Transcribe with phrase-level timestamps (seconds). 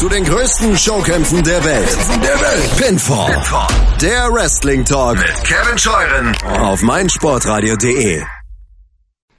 [0.00, 1.98] zu den größten Showkämpfen der Welt.
[2.24, 2.76] Der Welt.
[2.78, 3.34] Pinfall.
[3.34, 3.68] Pinfall.
[4.00, 8.22] Der Wrestling Talk mit Kevin Scheuren auf meinsportradio.de.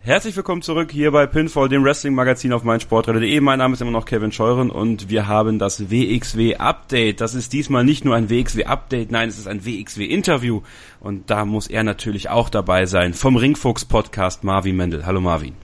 [0.02, 3.42] Herzlich willkommen zurück hier bei Pinfall, dem Wrestling-Magazin auf meinsportradio.de.
[3.42, 7.22] Mein Name ist immer noch Kevin Scheuren und wir haben das WXW-Update.
[7.22, 10.62] Das ist diesmal nicht nur ein WXW-Update, nein, es ist ein WXW-Interview.
[11.00, 13.16] Und da muss er natürlich auch dabei sein.
[13.16, 15.08] Vom Ringfuchs-Podcast Marvin Mendel.
[15.08, 15.56] Hallo Marvin.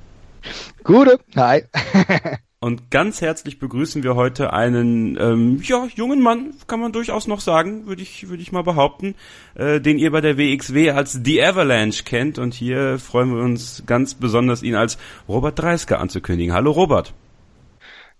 [0.83, 1.65] Gute, hi.
[2.59, 7.39] Und ganz herzlich begrüßen wir heute einen ähm, ja, jungen Mann, kann man durchaus noch
[7.39, 9.13] sagen, würde ich, würde ich mal behaupten,
[9.53, 12.39] äh, den ihr bei der WXW als The Avalanche kennt.
[12.39, 14.97] Und hier freuen wir uns ganz besonders, ihn als
[15.27, 16.51] Robert Dreisker anzukündigen.
[16.55, 17.13] Hallo Robert.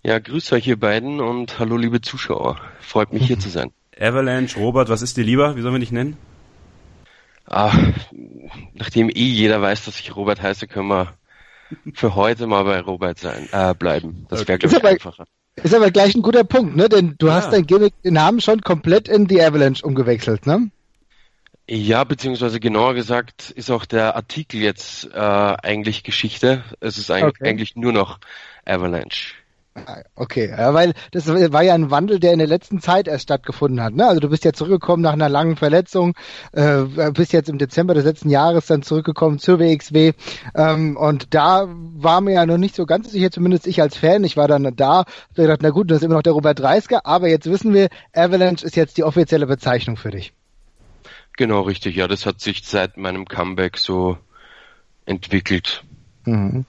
[0.04, 2.60] Ja, grüß euch ihr beiden und hallo liebe Zuschauer.
[2.80, 3.72] Freut mich hier zu sein.
[3.98, 5.56] Avalanche, Robert, was ist dir lieber?
[5.56, 6.16] Wie sollen wir dich nennen?
[7.44, 7.76] Ah,
[8.74, 11.17] nachdem eh jeder weiß, dass ich Robert heiße, können wir
[11.94, 14.26] für heute mal bei Robert sein, äh, bleiben.
[14.28, 15.26] Das wäre, glaube ich, einfacher.
[15.62, 16.88] Ist aber gleich ein guter Punkt, ne?
[16.88, 17.34] Denn du ja.
[17.34, 20.70] hast dein Gimmick, den Namen schon komplett in die Avalanche umgewechselt, ne?
[21.70, 26.64] Ja, beziehungsweise genauer gesagt ist auch der Artikel jetzt äh, eigentlich Geschichte.
[26.80, 27.48] Es ist eigentlich, okay.
[27.50, 28.20] eigentlich nur noch
[28.64, 29.34] Avalanche.
[30.14, 33.82] Okay, ja, weil das war ja ein Wandel, der in der letzten Zeit erst stattgefunden
[33.82, 33.94] hat.
[33.94, 34.06] Ne?
[34.06, 36.14] Also du bist ja zurückgekommen nach einer langen Verletzung,
[36.52, 40.12] äh, bist jetzt im Dezember des letzten Jahres dann zurückgekommen zur WXW
[40.54, 44.24] ähm, und da war mir ja noch nicht so ganz sicher, zumindest ich als Fan,
[44.24, 47.04] ich war dann da, hab gedacht, na gut, das ist immer noch der Robert Dreisker,
[47.04, 50.32] aber jetzt wissen wir, Avalanche ist jetzt die offizielle Bezeichnung für dich.
[51.36, 54.18] Genau, richtig, ja, das hat sich seit meinem Comeback so
[55.06, 55.84] entwickelt.
[56.24, 56.64] Mhm.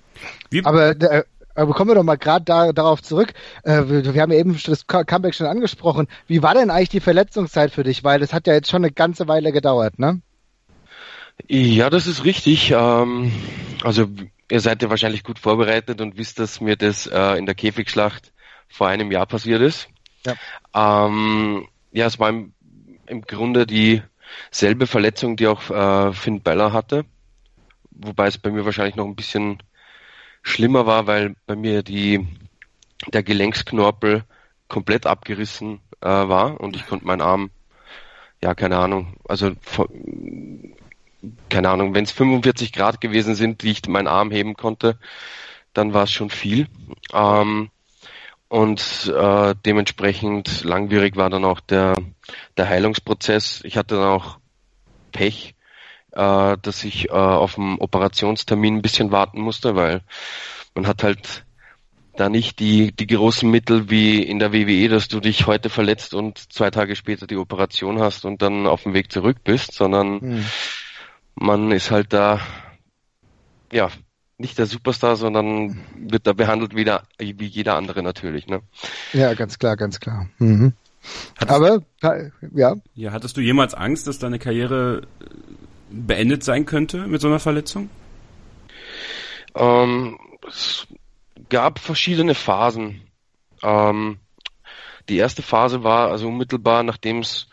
[0.50, 1.24] Wie, aber äh,
[1.60, 3.34] aber kommen wir doch mal gerade da, darauf zurück.
[3.64, 6.08] Äh, wir, wir, haben ja eben das Comeback schon angesprochen.
[6.28, 8.04] Wie war denn eigentlich die Verletzungszeit für dich?
[8.04, 10.22] Weil das hat ja jetzt schon eine ganze Weile gedauert, ne?
[11.48, 12.72] Ja, das ist richtig.
[12.72, 13.32] Ähm,
[13.84, 14.08] also
[14.50, 18.34] ihr seid ja wahrscheinlich gut vorbereitet und wisst, dass mir das äh, in der Käfigschlacht
[18.68, 19.90] vor einem Jahr passiert ist.
[20.26, 22.54] Ja, ähm, ja es war im,
[23.06, 27.06] im Grunde dieselbe Verletzung, die auch äh, Finn Beller hatte.
[27.92, 29.62] Wobei es bei mir wahrscheinlich noch ein bisschen
[30.50, 32.28] schlimmer war, weil bei mir die,
[33.08, 34.24] der Gelenksknorpel
[34.68, 37.52] komplett abgerissen äh, war und ich konnte meinen Arm,
[38.42, 39.52] ja, keine Ahnung, also
[41.50, 44.98] keine Ahnung, wenn es 45 Grad gewesen sind, die ich meinen Arm heben konnte,
[45.74, 46.68] dann war es schon viel.
[47.14, 47.70] Ähm,
[48.48, 51.94] und äh, dementsprechend langwierig war dann auch der,
[52.58, 53.62] der Heilungsprozess.
[53.64, 54.40] Ich hatte dann auch
[55.12, 55.56] Pech,
[56.12, 60.02] äh, dass ich äh, auf dem Operationstermin ein bisschen warten musste, weil
[60.76, 61.46] man hat halt
[62.16, 66.14] da nicht die, die großen Mittel wie in der WWE, dass du dich heute verletzt
[66.14, 70.20] und zwei Tage später die Operation hast und dann auf dem Weg zurück bist, sondern
[70.20, 70.46] hm.
[71.36, 72.42] man ist halt da,
[73.72, 73.90] ja,
[74.38, 78.62] nicht der Superstar, sondern wird da behandelt wie, der, wie jeder andere natürlich, ne?
[79.14, 80.28] Ja, ganz klar, ganz klar.
[80.40, 80.74] Mhm.
[81.48, 81.82] Aber,
[82.54, 82.76] ja.
[82.96, 85.08] Ja, hattest du jemals Angst, dass deine Karriere
[85.90, 87.90] beendet sein könnte mit so einer Verletzung?
[89.56, 90.18] Ähm,
[90.48, 90.88] es
[91.50, 93.02] gab verschiedene Phasen.
[93.64, 94.20] Ähm,
[95.10, 97.48] die erste Phase war also unmittelbar, nachdem es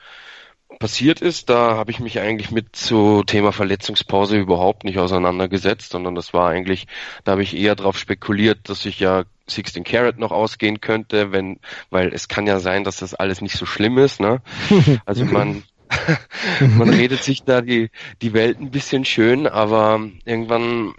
[0.78, 6.14] passiert ist, da habe ich mich eigentlich mit so Thema Verletzungspause überhaupt nicht auseinandergesetzt, sondern
[6.14, 6.86] das war eigentlich,
[7.24, 11.60] da habe ich eher darauf spekuliert, dass ich ja 16 Carat noch ausgehen könnte, wenn,
[11.90, 14.42] weil es kann ja sein, dass das alles nicht so schlimm ist, ne?
[15.06, 15.62] Also man
[16.60, 17.90] man redet sich da die,
[18.22, 20.94] die Welt ein bisschen schön, aber irgendwann,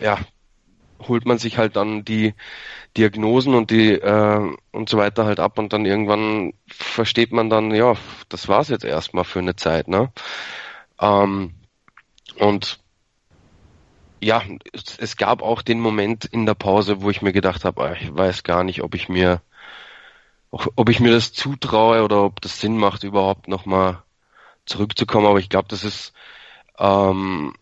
[0.00, 0.18] ja,
[1.08, 2.34] holt man sich halt dann die
[2.96, 7.74] Diagnosen und die äh, und so weiter halt ab und dann irgendwann versteht man dann,
[7.74, 7.94] ja,
[8.28, 10.12] das war's jetzt erstmal für eine Zeit, ne?
[11.00, 11.54] Ähm,
[12.38, 12.78] und
[14.20, 17.82] ja, es, es, gab auch den Moment in der Pause, wo ich mir gedacht habe,
[17.82, 19.40] ah, ich weiß gar nicht, ob ich mir
[20.52, 24.02] ob ich mir das zutraue oder ob das Sinn macht, überhaupt nochmal
[24.66, 25.26] zurückzukommen.
[25.26, 26.12] Aber ich glaube, das ist,
[26.78, 27.54] ähm,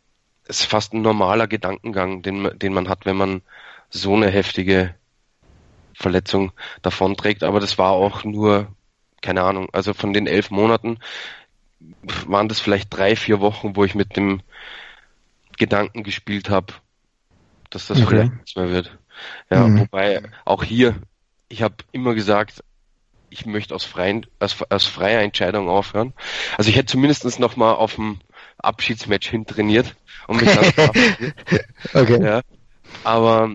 [0.47, 3.43] ist fast ein normaler Gedankengang, den, den man hat, wenn man
[3.91, 4.95] so eine heftige
[5.95, 7.45] Verletzung davonträgt.
[7.45, 8.67] Aber das war auch nur,
[9.23, 10.99] keine Ahnung, also von den elf Monaten
[12.27, 14.43] waren das vielleicht drei, vier Wochen, wo ich mit dem
[15.59, 16.75] Gedanken gespielt habe,
[17.71, 18.09] dass das okay.
[18.09, 18.99] vielleicht nichts mehr wird.
[19.49, 19.81] Ja, mhm.
[19.81, 20.97] wobei auch hier,
[21.49, 22.65] ich habe immer gesagt,
[23.31, 26.13] ich möchte aus, freien, aus, aus freier Entscheidung aufhören.
[26.59, 28.21] Also ich hätte zumindest noch mal auf dem
[28.59, 29.97] Abschiedsmatch hin trainiert
[30.27, 30.91] und mich dann
[31.95, 32.23] okay.
[32.23, 32.43] Ja.
[33.05, 33.55] Aber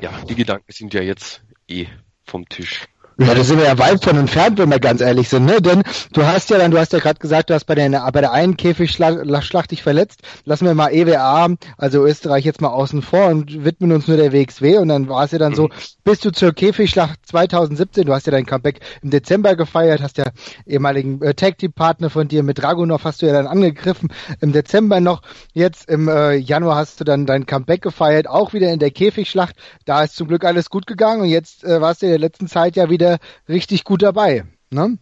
[0.00, 1.86] ja, die Gedanken sind ja jetzt eh
[2.24, 2.86] vom Tisch.
[3.22, 5.60] Ja, da sind wir ja weit von entfernt, wenn wir ganz ehrlich sind, ne?
[5.60, 5.82] Denn
[6.14, 8.32] du hast ja dann, du hast ja gerade gesagt, du hast bei der, bei der
[8.32, 10.22] einen Käfigschlacht dich verletzt.
[10.46, 14.32] Lassen wir mal EWA, also Österreich jetzt mal außen vor und widmen uns nur der
[14.32, 15.56] WXW und dann war es ja dann mhm.
[15.56, 15.68] so,
[16.02, 20.30] bist du zur Käfigschlacht 2017, du hast ja dein Comeback im Dezember gefeiert, hast ja
[20.66, 24.52] ehemaligen äh, Tag Team Partner von dir mit Dragunov hast du ja dann angegriffen im
[24.52, 25.20] Dezember noch.
[25.52, 29.56] Jetzt im äh, Januar hast du dann dein Comeback gefeiert, auch wieder in der Käfigschlacht.
[29.84, 32.48] Da ist zum Glück alles gut gegangen und jetzt äh, warst du in der letzten
[32.48, 33.09] Zeit ja wieder
[33.48, 34.44] richtig gut dabei.
[34.70, 34.98] Ne?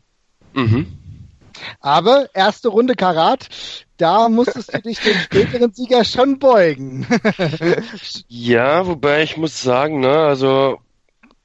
[0.55, 0.87] Mhm.
[1.81, 3.49] Aber erste Runde Karat,
[3.97, 7.07] da musstest du dich dem späteren Sieger schon beugen.
[8.29, 10.79] ja, wobei ich muss sagen, ne, also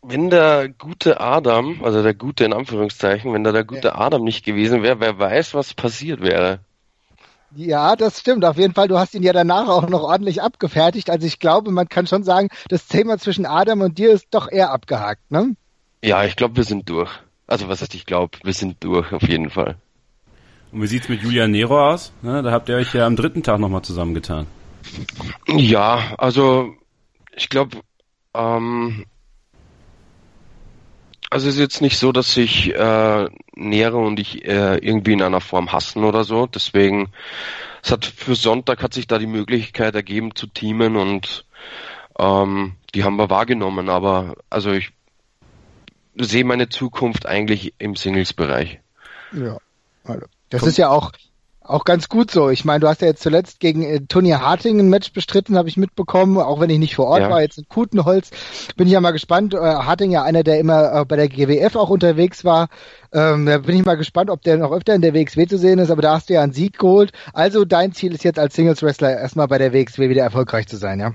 [0.02, 3.96] wenn der gute Adam, also der gute in Anführungszeichen, wenn da der gute ja.
[3.96, 6.60] Adam nicht gewesen wäre, wer weiß, was passiert wäre.
[7.56, 8.46] Ja, das stimmt.
[8.46, 11.10] Auf jeden Fall, du hast ihn ja danach auch noch ordentlich abgefertigt.
[11.10, 14.52] Also ich glaube, man kann schon sagen, das Thema zwischen Adam und dir ist doch
[14.52, 15.56] eher abgehakt, ne?
[16.04, 17.10] Ja, ich glaube, wir sind durch.
[17.48, 19.78] Also was heißt ich glaube, wir sind durch, auf jeden Fall.
[20.74, 22.12] Und wie sieht's mit Julian Nero aus?
[22.22, 24.48] Ne, da habt ihr euch ja am dritten Tag nochmal zusammengetan.
[25.48, 26.76] Ja, also
[27.34, 27.78] ich glaube,
[28.34, 29.06] ähm,
[31.30, 35.22] also es ist jetzt nicht so, dass sich äh, Nero und ich äh, irgendwie in
[35.22, 36.48] einer Form hassen oder so.
[36.48, 37.14] Deswegen,
[37.82, 41.46] es hat für Sonntag hat sich da die Möglichkeit ergeben zu teamen und
[42.20, 43.88] ähm, die haben wir wahrgenommen.
[43.88, 44.92] Aber also ich
[46.16, 48.80] sehe meine Zukunft eigentlich im Singles-Bereich.
[49.32, 49.58] Ja,
[50.04, 50.70] also das Komm.
[50.70, 51.12] ist ja auch
[51.66, 52.50] auch ganz gut so.
[52.50, 55.70] Ich meine, du hast ja jetzt zuletzt gegen äh, Tony Harting ein Match bestritten, habe
[55.70, 57.30] ich mitbekommen, auch wenn ich nicht vor Ort ja.
[57.30, 58.32] war, jetzt in Kutenholz.
[58.76, 59.54] Bin ich ja mal gespannt.
[59.54, 62.68] Äh, Harting ja einer, der immer äh, bei der GWF auch unterwegs war.
[63.14, 65.80] Ähm, da bin ich mal gespannt, ob der noch öfter in der WXW zu sehen
[65.80, 67.12] ist, aber da hast du ja einen Sieg geholt.
[67.32, 70.78] Also dein Ziel ist jetzt als Singles Wrestler erstmal bei der WXW wieder erfolgreich zu
[70.78, 71.14] sein, ja?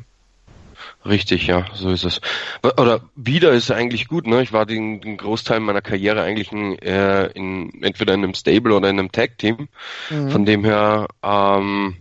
[1.05, 2.21] Richtig, ja, so ist es.
[2.63, 4.43] Oder wieder ist eigentlich gut, ne?
[4.43, 8.75] Ich war den, den Großteil meiner Karriere eigentlich in, äh, in entweder in einem Stable
[8.75, 9.69] oder in einem Tag-Team.
[10.11, 10.31] Mhm.
[10.31, 11.97] Von dem her, ähm,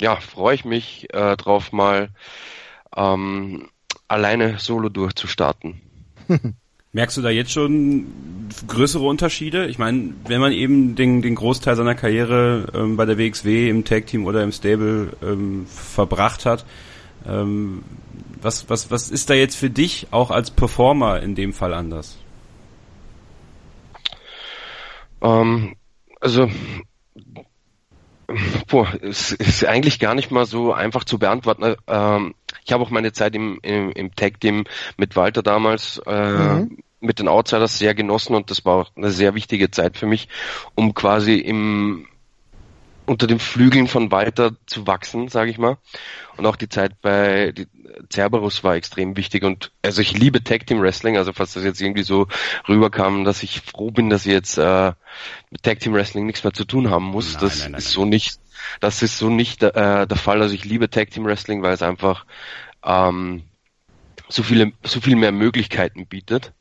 [0.00, 2.08] ja, freue ich mich äh, drauf, mal
[2.96, 3.68] ähm,
[4.08, 5.82] alleine solo durchzustarten.
[6.92, 8.06] Merkst du da jetzt schon
[8.66, 9.66] größere Unterschiede?
[9.66, 13.84] Ich meine, wenn man eben den, den Großteil seiner Karriere ähm, bei der WXW im
[13.84, 16.64] Tag-Team oder im Stable ähm, verbracht hat,
[17.28, 17.82] ähm,
[18.40, 22.18] was, was, was ist da jetzt für dich auch als Performer in dem Fall anders?
[25.22, 25.76] Ähm,
[26.20, 26.50] also,
[28.68, 31.76] boah, es ist eigentlich gar nicht mal so einfach zu beantworten.
[31.86, 32.34] Ähm,
[32.64, 34.64] ich habe auch meine Zeit im, im, im Tag-Team
[34.96, 36.78] mit Walter damals äh, mhm.
[37.00, 40.28] mit den Outsiders sehr genossen und das war auch eine sehr wichtige Zeit für mich,
[40.74, 42.06] um quasi im
[43.06, 45.78] unter den Flügeln von Walter zu wachsen, sage ich mal.
[46.36, 47.66] Und auch die Zeit bei die,
[48.12, 51.80] Cerberus war extrem wichtig und also ich liebe Tag Team Wrestling, also falls das jetzt
[51.80, 52.26] irgendwie so
[52.68, 54.92] rüberkam, dass ich froh bin, dass ich jetzt äh,
[55.50, 57.34] mit Tag Team Wrestling nichts mehr zu tun haben muss.
[57.34, 58.38] Nein, das nein, nein, ist so nicht,
[58.80, 60.42] das ist so nicht äh, der Fall.
[60.42, 62.26] Also ich liebe Tag Team Wrestling, weil es einfach
[62.84, 63.42] ähm,
[64.28, 66.52] so viele, so viel mehr Möglichkeiten bietet,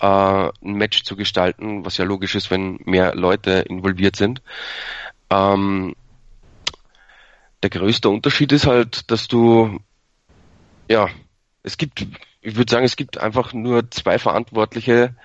[0.00, 4.42] äh, ein Match zu gestalten, was ja logisch ist, wenn mehr Leute involviert sind.
[5.30, 5.94] Ähm,
[7.62, 9.80] der größte Unterschied ist halt, dass du,
[10.88, 11.08] ja,
[11.62, 12.06] es gibt,
[12.40, 15.16] ich würde sagen, es gibt einfach nur zwei Verantwortliche,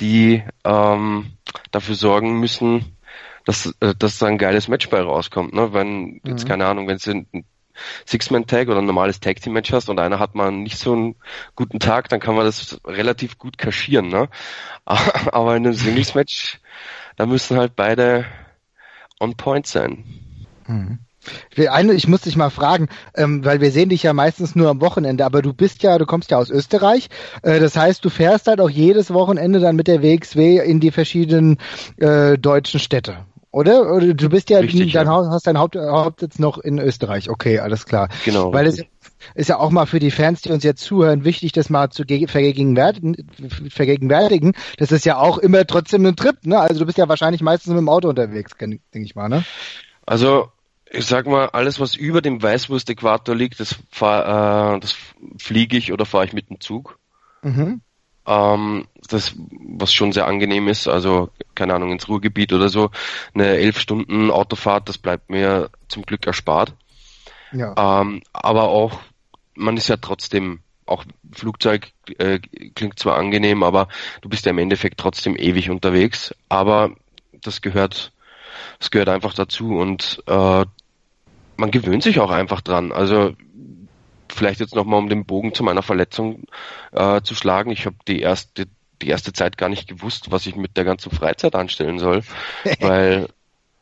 [0.00, 1.32] die ähm,
[1.70, 2.96] dafür sorgen müssen,
[3.44, 5.54] dass, äh, dass da ein geiles Match bei rauskommt.
[5.54, 5.72] Ne?
[5.72, 6.48] Wenn, jetzt mhm.
[6.48, 7.26] keine Ahnung, wenn es ein
[8.06, 11.16] Six-Man-Tag oder ein normales Tag-Team-Match hast und einer hat mal nicht so einen
[11.56, 14.08] guten Tag, dann kann man das relativ gut kaschieren.
[14.08, 14.28] Ne?
[14.84, 16.60] Aber in einem Singles-Match,
[17.16, 18.26] da müssen halt beide
[19.22, 20.04] on point sein.
[20.66, 20.98] Mhm.
[21.70, 24.80] Eine, ich muss dich mal fragen, ähm, weil wir sehen dich ja meistens nur am
[24.80, 27.08] Wochenende, aber du bist ja, du kommst ja aus Österreich.
[27.42, 30.90] Äh, das heißt, du fährst halt auch jedes Wochenende dann mit der WXW in die
[30.90, 31.58] verschiedenen
[31.98, 33.24] äh, deutschen Städte.
[33.52, 33.92] Oder?
[33.92, 35.30] Oder du bist ja, Richtig, dein ja.
[35.30, 37.28] hast dein Haupt, Hauptsitz noch in Österreich.
[37.28, 38.08] Okay, alles klar.
[38.24, 38.52] Genau.
[38.52, 38.82] Weil es
[39.34, 42.04] ist ja auch mal für die Fans, die uns jetzt zuhören, wichtig, das mal zu
[42.06, 43.14] vergegenwärtigen,
[43.68, 44.54] vergegenwärtigen.
[44.78, 46.58] Das ist ja auch immer trotzdem ein Trip, ne?
[46.58, 49.44] Also du bist ja wahrscheinlich meistens mit dem Auto unterwegs, denke ich mal, ne?
[50.06, 50.48] Also
[50.90, 54.94] ich sag mal, alles was über dem Weißwurst-Äquator liegt, das, fahr, äh, das
[55.38, 56.98] fliege ich oder fahre ich mit dem Zug.
[57.42, 57.82] Mhm.
[58.26, 62.90] Ähm, das, was schon sehr angenehm ist, also keine Ahnung, ins Ruhrgebiet oder so,
[63.34, 66.74] eine elf Stunden Autofahrt, das bleibt mir zum Glück erspart.
[67.52, 68.00] Ja.
[68.00, 69.00] Ähm, aber auch,
[69.54, 72.38] man ist ja trotzdem, auch Flugzeug äh,
[72.74, 73.88] klingt zwar angenehm, aber
[74.20, 76.34] du bist ja im Endeffekt trotzdem ewig unterwegs.
[76.48, 76.92] Aber
[77.40, 78.12] das gehört,
[78.78, 80.64] das gehört einfach dazu und äh,
[81.56, 82.92] man gewöhnt sich auch einfach dran.
[82.92, 83.32] Also
[84.34, 86.44] vielleicht jetzt nochmal um den Bogen zu meiner Verletzung
[86.92, 87.70] äh, zu schlagen.
[87.70, 88.66] Ich habe die erste
[89.00, 92.22] die erste Zeit gar nicht gewusst, was ich mit der ganzen Freizeit anstellen soll,
[92.80, 93.28] weil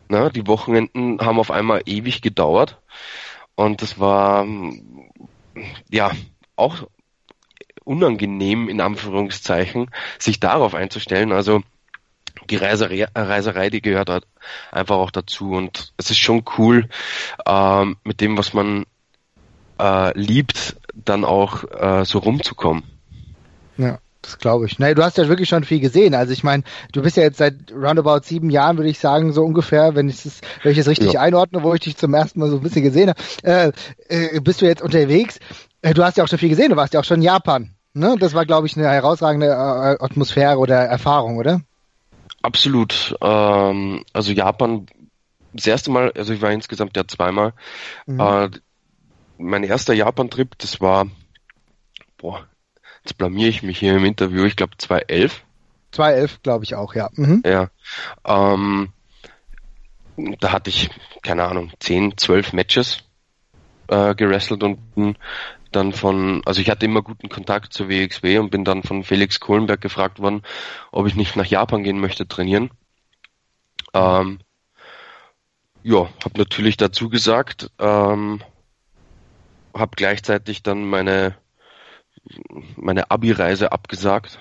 [0.09, 2.78] na, die Wochenenden haben auf einmal ewig gedauert
[3.54, 4.47] und das war
[5.90, 6.11] ja
[6.57, 6.88] auch
[7.85, 11.33] unangenehm in Anführungszeichen, sich darauf einzustellen.
[11.33, 11.62] Also
[12.49, 14.26] die Reiserei, Reiserei, die gehört halt
[14.71, 16.88] einfach auch dazu und es ist schon cool,
[17.47, 18.87] ähm, mit dem, was man
[19.80, 22.84] äh, liebt, dann auch äh, so rumzukommen.
[23.76, 23.99] Ja.
[24.22, 24.78] Das glaube ich.
[24.78, 26.14] Nee, du hast ja wirklich schon viel gesehen.
[26.14, 29.42] Also ich meine, du bist ja jetzt seit roundabout sieben Jahren, würde ich sagen, so
[29.42, 31.20] ungefähr, wenn ich es, wenn ich es richtig ja.
[31.20, 33.72] einordne, wo ich dich zum ersten Mal so ein bisschen gesehen habe, äh,
[34.08, 35.38] äh, bist du jetzt unterwegs.
[35.80, 37.75] Äh, du hast ja auch schon viel gesehen, du warst ja auch schon in Japan.
[37.94, 38.16] Ne?
[38.20, 41.62] Das war, glaube ich, eine herausragende äh, Atmosphäre oder Erfahrung, oder?
[42.42, 43.16] Absolut.
[43.22, 44.87] Ähm, also Japan,
[45.54, 47.52] das erste Mal, also ich war insgesamt ja zweimal.
[48.06, 48.20] Mhm.
[49.40, 51.06] Mein erster Japan-Trip, das war,
[52.18, 52.47] boah,
[53.02, 55.42] jetzt blamier ich mich hier im Interview, ich glaube 2011.
[55.92, 57.09] 2011, glaube ich auch, ja.
[57.14, 57.42] Mhm.
[57.44, 57.70] Ja.
[58.25, 58.92] Ähm,
[60.40, 60.90] da hatte ich,
[61.23, 62.99] keine Ahnung, 10, 12 Matches
[63.88, 65.16] äh, gerestelt und
[65.73, 69.40] dann von, also ich hatte immer guten Kontakt zur WXW und bin dann von Felix
[69.40, 70.42] Kohlenberg gefragt worden,
[70.90, 72.70] ob ich nicht nach Japan gehen möchte trainieren.
[73.94, 74.40] Ähm,
[75.82, 78.42] ja, habe natürlich dazu gesagt, ähm,
[79.74, 81.36] habe gleichzeitig dann meine
[82.76, 84.38] meine Abi-Reise abgesagt.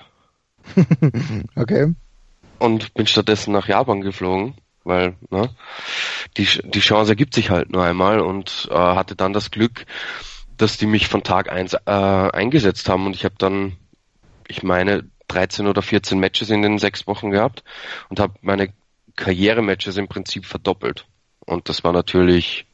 [1.56, 1.94] okay.
[2.58, 5.50] Und bin stattdessen nach Japan geflogen, weil ne,
[6.36, 9.86] die, die Chance ergibt sich halt nur einmal und äh, hatte dann das Glück,
[10.56, 13.76] dass die mich von Tag eins äh, eingesetzt haben und ich habe dann,
[14.46, 17.64] ich meine, 13 oder 14 Matches in den sechs Wochen gehabt
[18.08, 18.72] und habe meine
[19.16, 21.06] Karrierematches im Prinzip verdoppelt.
[21.46, 22.66] Und das war natürlich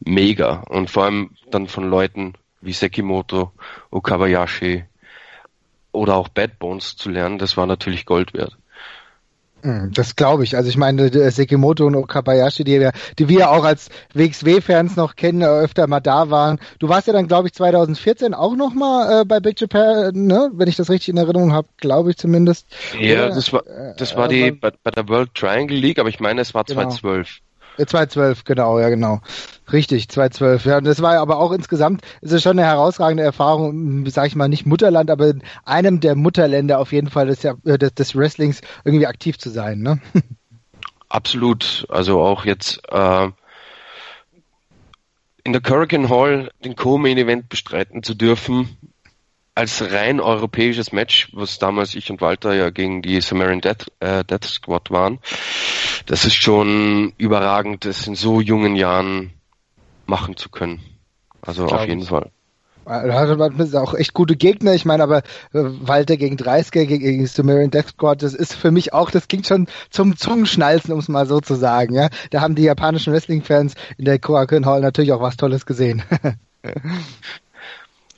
[0.00, 0.62] mega.
[0.68, 3.52] Und vor allem dann von Leuten wie Sekimoto,
[3.90, 4.84] Okabayashi
[5.92, 8.56] oder auch Bad Bones zu lernen, das war natürlich Gold wert.
[9.62, 10.56] Hm, das glaube ich.
[10.56, 15.42] Also ich meine, Sekimoto und Okabayashi, die wir, die wir auch als WXW-Fans noch kennen,
[15.42, 16.58] öfter mal da waren.
[16.78, 20.50] Du warst ja dann, glaube ich, 2014 auch noch mal äh, bei Big Japan, ne?
[20.54, 22.66] wenn ich das richtig in Erinnerung habe, glaube ich zumindest.
[22.98, 23.62] Ja, Oder, das war
[23.96, 26.80] das war die bei, bei, der World Triangle League, aber ich meine, es war genau.
[26.80, 27.40] 2012.
[27.76, 29.20] 2012, genau, ja genau.
[29.72, 30.64] Richtig, 2012.
[30.64, 34.36] Ja, und das war aber auch insgesamt, ist es schon eine herausragende Erfahrung, sage ich
[34.36, 38.16] mal, nicht Mutterland, aber in einem der Mutterländer auf jeden Fall des, äh, des, des
[38.16, 40.00] Wrestlings irgendwie aktiv zu sein, ne?
[41.08, 41.86] Absolut.
[41.88, 43.28] Also auch jetzt äh,
[45.44, 48.76] in der Hurricane Hall den Co-Main Event bestreiten zu dürfen,
[49.54, 54.24] als rein europäisches Match, was damals ich und Walter ja gegen die Samaritan Death, äh,
[54.24, 55.18] Death Squad waren,
[56.06, 59.32] das ist schon überragend, das in so jungen Jahren
[60.06, 60.80] machen zu können.
[61.42, 62.30] Also auf jeden Fall.
[62.86, 64.74] Hat auch echt gute Gegner.
[64.74, 68.70] Ich meine, aber äh, Walter gegen 30 gegen, gegen Sumerian Death Squad, das ist für
[68.70, 71.94] mich auch, das klingt schon zum Zungenschnalzen, um es mal so zu sagen.
[71.94, 76.02] Ja, Da haben die japanischen Wrestling-Fans in der Korakuen Hall natürlich auch was Tolles gesehen.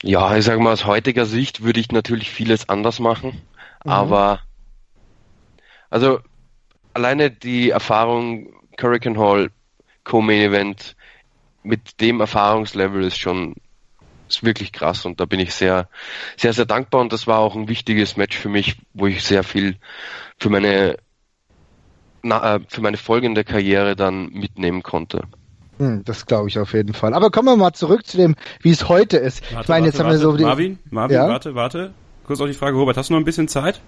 [0.03, 3.41] Ja, ich sage mal, aus heutiger Sicht würde ich natürlich vieles anders machen,
[3.85, 3.91] mhm.
[3.91, 4.41] aber
[5.89, 6.19] also
[6.93, 9.49] alleine die Erfahrung Hurricane Hall
[10.03, 10.97] Co-Main Event
[11.63, 13.55] mit dem Erfahrungslevel ist schon
[14.27, 15.87] ist wirklich krass und da bin ich sehr
[16.35, 19.43] sehr sehr dankbar und das war auch ein wichtiges Match für mich, wo ich sehr
[19.43, 19.77] viel
[20.37, 20.97] für meine
[22.23, 25.27] na, äh, für meine folgende Karriere dann mitnehmen konnte.
[25.77, 27.13] Hm, das glaube ich auf jeden Fall.
[27.13, 29.41] Aber kommen wir mal zurück zu dem, wie es heute ist.
[29.43, 31.27] Warte, ich meine, jetzt warte, haben wir so die, Marvin, Marvin, ja?
[31.27, 31.93] warte, warte.
[32.25, 33.81] Kurz auf die Frage, Robert, hast du noch ein bisschen Zeit?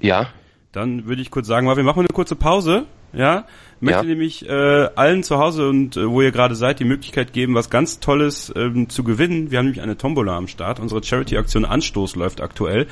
[0.00, 0.28] Ja.
[0.72, 2.84] Dann würde ich kurz sagen, Marvin, machen wir eine kurze Pause.
[3.12, 3.46] Ja,
[3.80, 4.08] möchte ja.
[4.08, 7.70] nämlich äh, allen zu Hause und äh, wo ihr gerade seid die Möglichkeit geben, was
[7.70, 9.50] ganz Tolles ähm, zu gewinnen.
[9.50, 10.80] Wir haben nämlich eine Tombola am Start.
[10.80, 12.86] Unsere Charity-Aktion Anstoß läuft aktuell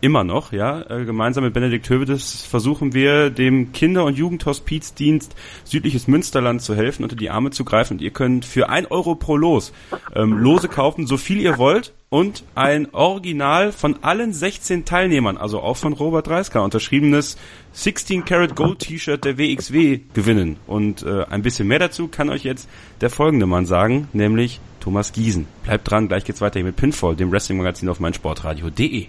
[0.00, 0.52] immer noch.
[0.52, 5.34] Ja, äh, gemeinsam mit Benedikt Hövedes versuchen wir dem Kinder- und Jugendhospizdienst
[5.64, 7.94] Südliches Münsterland zu helfen, unter die Arme zu greifen.
[7.94, 9.72] Und ihr könnt für ein Euro pro Los
[10.14, 15.60] ähm, Lose kaufen, so viel ihr wollt und ein Original von allen 16 Teilnehmern, also
[15.60, 17.38] auch von Robert Dreisker, unterschriebenes
[17.72, 20.56] 16 Karat Gold T-Shirt der WXW gewinnen.
[20.66, 22.68] Und äh, ein bisschen mehr dazu kann euch jetzt
[23.00, 25.46] der folgende Mann sagen, nämlich Thomas Giesen.
[25.64, 29.08] Bleibt dran, gleich geht's weiter hier mit Pinfall, dem Wrestling-Magazin auf meinsportradio.de.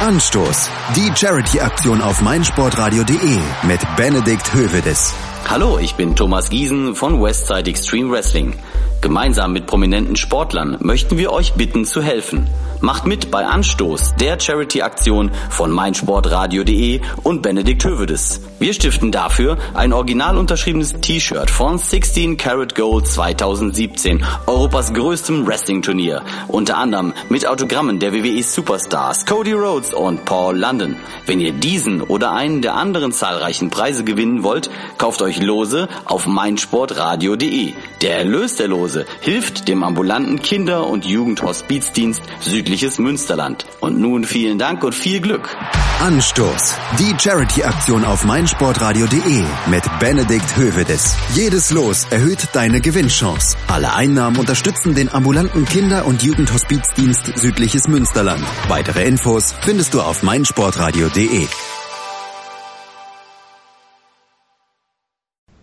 [0.00, 0.70] Anstoß.
[0.96, 5.12] Die Charity-Aktion auf meinsportradio.de mit Benedikt Hövedes.
[5.46, 8.54] Hallo, ich bin Thomas Giesen von Westside Extreme Wrestling.
[9.02, 12.46] Gemeinsam mit prominenten Sportlern möchten wir euch bitten zu helfen.
[12.80, 18.40] Macht mit bei Anstoß, der Charity-Aktion von meinsportradio.de und Benedikt Hövedes.
[18.58, 26.22] Wir stiften dafür ein original unterschriebenes T-Shirt von 16 Karat Gold 2017, Europas größtem Wrestling-Turnier.
[26.48, 30.96] Unter anderem mit Autogrammen der WWE Superstars Cody Rhodes und Paul London.
[31.26, 36.26] Wenn ihr diesen oder einen der anderen zahlreichen Preise gewinnen wollt, kauft euch Lose auf
[36.26, 37.74] meinsportradio.de.
[38.02, 42.22] Der Erlös der Lose hilft dem ambulanten Kinder- und Jugendhospizdienst
[42.70, 43.66] Südliches Münsterland.
[43.80, 45.56] Und nun vielen Dank und viel Glück.
[45.98, 46.74] Anstoß.
[47.00, 51.16] Die Charity-Aktion auf meinsportradio.de mit Benedikt Hövedes.
[51.34, 53.56] Jedes Los erhöht deine Gewinnchance.
[53.66, 58.44] Alle Einnahmen unterstützen den ambulanten Kinder- und Jugendhospizdienst Südliches Münsterland.
[58.68, 61.48] Weitere Infos findest du auf meinsportradio.de.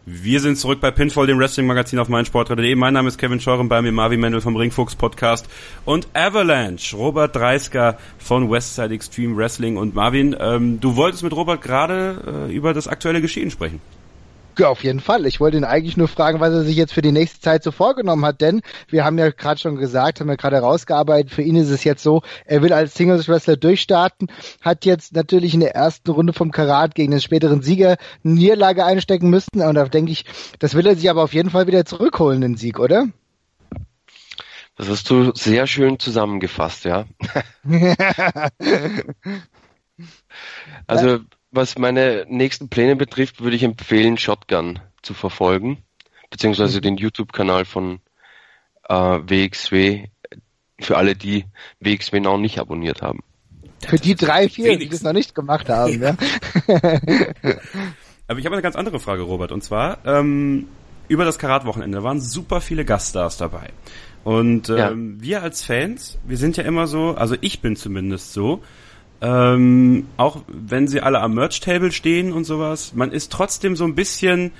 [0.09, 2.75] Wir sind zurück bei Pinfall, dem Wrestling-Magazin auf meinsportradio.de.
[2.75, 5.49] Mein Name ist Kevin Scheuren, bei mir Marvin Mendel vom Ringfuchs Podcast
[5.83, 9.75] und Avalanche, Robert Dreisker von Westside Extreme Wrestling.
[9.75, 13.81] Und Marvin, ähm, du wolltest mit Robert gerade äh, über das aktuelle Geschehen sprechen.
[14.57, 15.27] Ja, auf jeden Fall.
[15.27, 17.71] Ich wollte ihn eigentlich nur fragen, was er sich jetzt für die nächste Zeit so
[17.71, 21.55] vorgenommen hat, denn wir haben ja gerade schon gesagt, haben ja gerade herausgearbeitet, für ihn
[21.55, 24.29] ist es jetzt so, er will als Singles Wrestler durchstarten,
[24.61, 29.29] hat jetzt natürlich in der ersten Runde vom Karat gegen den späteren Sieger Niederlage einstecken
[29.29, 30.25] müssen und da denke ich,
[30.57, 33.05] das will er sich aber auf jeden Fall wieder zurückholen, den Sieg, oder?
[34.75, 37.05] Das hast du sehr schön zusammengefasst, ja.
[40.87, 41.19] also
[41.51, 45.77] was meine nächsten Pläne betrifft, würde ich empfehlen, Shotgun zu verfolgen,
[46.29, 47.99] beziehungsweise den YouTube-Kanal von
[48.89, 50.07] äh, WXW,
[50.79, 51.45] für alle, die
[51.79, 53.23] WXW noch nicht abonniert haben.
[53.85, 56.15] Für die drei, vier, die das noch nicht gemacht haben, ja.
[58.27, 60.67] Aber ich habe eine ganz andere Frage, Robert, und zwar ähm,
[61.07, 63.69] über das Karat-Wochenende waren super viele Gaststars dabei.
[64.23, 65.23] Und ähm, ja.
[65.23, 68.61] wir als Fans, wir sind ja immer so, also ich bin zumindest so,
[69.21, 73.95] ähm, auch wenn sie alle am Merch-Table stehen und sowas, man ist trotzdem so ein
[73.95, 74.51] bisschen,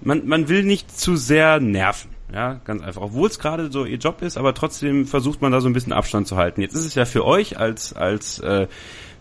[0.00, 2.10] man, man will nicht zu sehr nerven.
[2.32, 3.02] Ja, ganz einfach.
[3.02, 5.92] Obwohl es gerade so ihr Job ist, aber trotzdem versucht man da so ein bisschen
[5.92, 6.60] Abstand zu halten.
[6.60, 8.68] Jetzt ist es ja für euch als, als äh,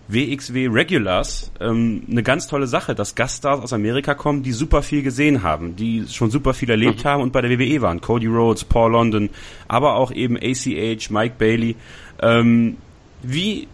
[0.09, 5.03] WXW Regulars ähm, eine ganz tolle Sache, dass Gaststars aus Amerika kommen, die super viel
[5.03, 7.07] gesehen haben, die schon super viel erlebt mhm.
[7.07, 8.01] haben und bei der WWE waren.
[8.01, 9.29] Cody Rhodes, Paul London,
[9.67, 11.75] aber auch eben ACH, Mike Bailey.
[12.21, 12.77] Ähm,
[13.21, 13.67] wie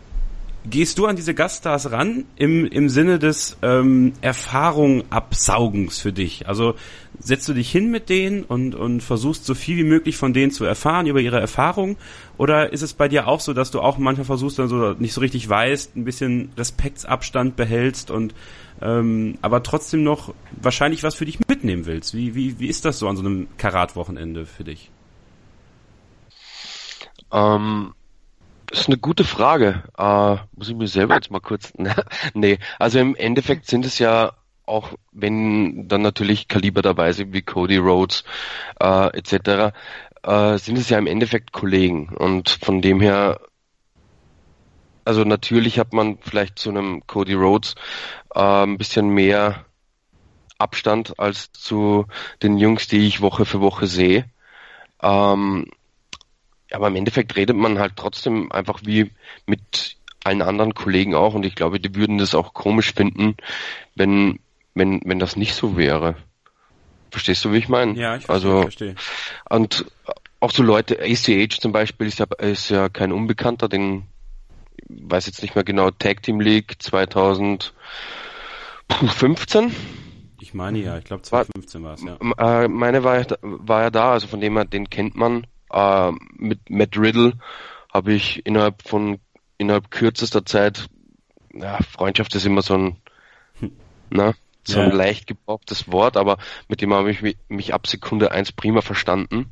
[0.69, 6.47] gehst du an diese Gaststars ran im, im Sinne des ähm, Erfahrung absaugens für dich?
[6.47, 6.75] Also
[7.19, 10.51] setzt du dich hin mit denen und, und versuchst so viel wie möglich von denen
[10.51, 11.97] zu erfahren über ihre Erfahrung?
[12.38, 15.13] Oder ist es bei dir auch so, dass du auch manchmal versuchst, dann so nicht
[15.13, 18.34] so richtig weißt, ein bisschen Respektsabstand behältst und
[18.82, 22.13] ähm, aber trotzdem noch wahrscheinlich was für dich mitnehmen willst?
[22.13, 24.91] Wie, wie, wie ist das so an so einem Karatwochenende für dich?
[27.32, 27.93] Ähm,
[28.67, 29.84] das ist eine gute Frage.
[29.97, 31.73] Äh, muss ich mir selber jetzt mal kurz.
[32.34, 34.34] nee, also im Endeffekt sind es ja
[34.65, 38.23] auch wenn dann natürlich Kaliber dabei sind wie Cody Rhodes
[38.80, 39.75] äh, etc.,
[40.23, 42.10] äh, sind es ja im Endeffekt Kollegen.
[42.10, 43.39] Und von dem her,
[45.04, 47.75] also natürlich hat man vielleicht zu einem Cody Rhodes
[48.34, 49.65] äh, ein bisschen mehr
[50.58, 52.06] Abstand als zu
[52.41, 54.25] den Jungs, die ich Woche für Woche sehe.
[55.01, 55.69] Ähm,
[56.71, 59.12] aber im Endeffekt redet man halt trotzdem einfach wie
[59.45, 63.36] mit allen anderen Kollegen auch und ich glaube, die würden das auch komisch finden,
[63.95, 64.39] wenn,
[64.73, 66.15] wenn, wenn das nicht so wäre.
[67.12, 67.93] Verstehst du, wie ich meine?
[67.93, 68.95] Ja, ich verstehe, also, verstehe.
[69.49, 69.86] Und
[70.39, 74.04] auch so Leute, ACH zum Beispiel ist ja, ist ja kein Unbekannter, den
[74.89, 79.73] weiß jetzt nicht mehr genau, Tag Team League 2015.
[80.41, 82.17] Ich meine ja, ich glaube 2015 war es, ja.
[82.38, 85.47] Äh, meine war, war ja da, also von dem her, den kennt man.
[85.71, 87.34] Äh, mit Matt Riddle
[87.93, 89.19] habe ich innerhalb von
[89.58, 90.88] innerhalb kürzester Zeit,
[91.54, 92.97] ja, Freundschaft ist immer so ein,
[93.60, 93.71] hm.
[94.10, 94.86] ne, so ja.
[94.86, 98.82] ein leicht gebrauchtes Wort, aber mit dem habe ich mich, mich ab Sekunde eins prima
[98.82, 99.51] verstanden.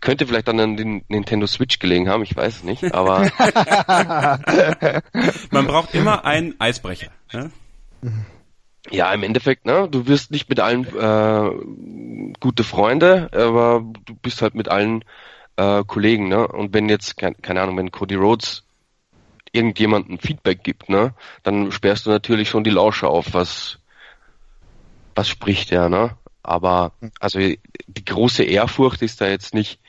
[0.00, 3.30] Könnte vielleicht dann an den Nintendo Switch gelegen haben, ich weiß es nicht, aber.
[5.50, 7.10] Man braucht immer einen Eisbrecher.
[7.32, 7.50] Ne?
[8.90, 11.50] Ja, im Endeffekt, ne, du wirst nicht mit allen äh,
[12.40, 15.04] gute Freunde, aber du bist halt mit allen
[15.60, 16.46] äh, Kollegen, ne?
[16.48, 18.64] Und wenn jetzt, keine, Ahnung, wenn Cody Rhodes
[19.52, 23.78] irgendjemandem Feedback gibt, ne, dann sperrst du natürlich schon die Lausche auf, was
[25.14, 26.16] was spricht er, ne?
[26.42, 29.80] Aber also die große Ehrfurcht ist da jetzt nicht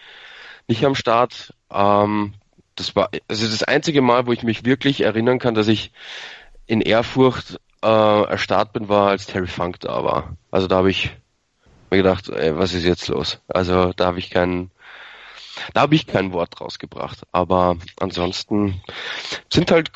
[0.68, 1.54] nicht am Start.
[1.72, 2.34] Ähm,
[2.76, 5.92] das war also das einzige Mal, wo ich mich wirklich erinnern kann, dass ich
[6.66, 10.36] in Ehrfurcht äh, erstarrt bin, war als Terry Funk da war.
[10.50, 11.12] Also da habe ich
[11.92, 13.40] mir gedacht, ey, was ist jetzt los?
[13.48, 14.72] Also da habe ich keinen
[15.74, 17.24] da habe ich kein Wort rausgebracht.
[17.32, 18.82] Aber ansonsten
[19.52, 19.92] sind halt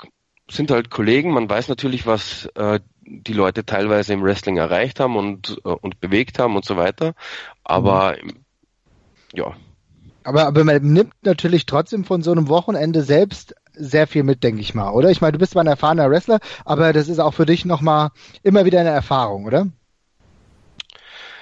[0.50, 1.32] sind halt Kollegen.
[1.32, 6.00] Man weiß natürlich, was äh, die Leute teilweise im Wrestling erreicht haben und äh, und
[6.00, 7.14] bewegt haben und so weiter.
[7.64, 8.46] Aber mhm.
[9.34, 9.56] ja.
[10.24, 14.62] Aber, aber man nimmt natürlich trotzdem von so einem Wochenende selbst sehr viel mit, denke
[14.62, 15.12] ich mal, oder?
[15.12, 18.10] Ich meine, du bist zwar ein erfahrener Wrestler, aber das ist auch für dich nochmal
[18.42, 19.68] immer wieder eine Erfahrung, oder?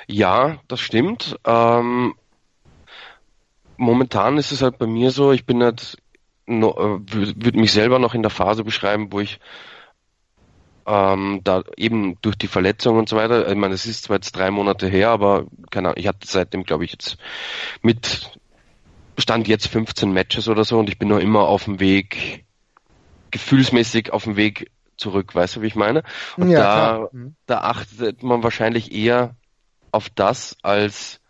[0.08, 1.38] Ja, das stimmt.
[1.46, 2.16] Ähm,
[3.78, 5.98] momentan ist es halt bei mir so, ich bin halt,
[6.48, 9.40] äh, würde mich selber noch in der Phase beschreiben, wo ich
[10.86, 14.34] ähm, da eben durch die Verletzung und so weiter, ich meine, es ist zwar jetzt
[14.34, 17.18] drei Monate her, aber keine Ahnung, ich hatte seitdem, glaube ich, jetzt
[17.82, 18.38] mit
[19.18, 22.46] Stand jetzt 15 Matches oder so und ich bin noch immer auf dem Weg,
[23.32, 26.04] gefühlsmäßig auf dem Weg zurück, weißt du, wie ich meine?
[26.38, 27.36] Und ja, da, mhm.
[27.46, 29.36] da achtet man wahrscheinlich eher
[29.92, 31.22] auf das als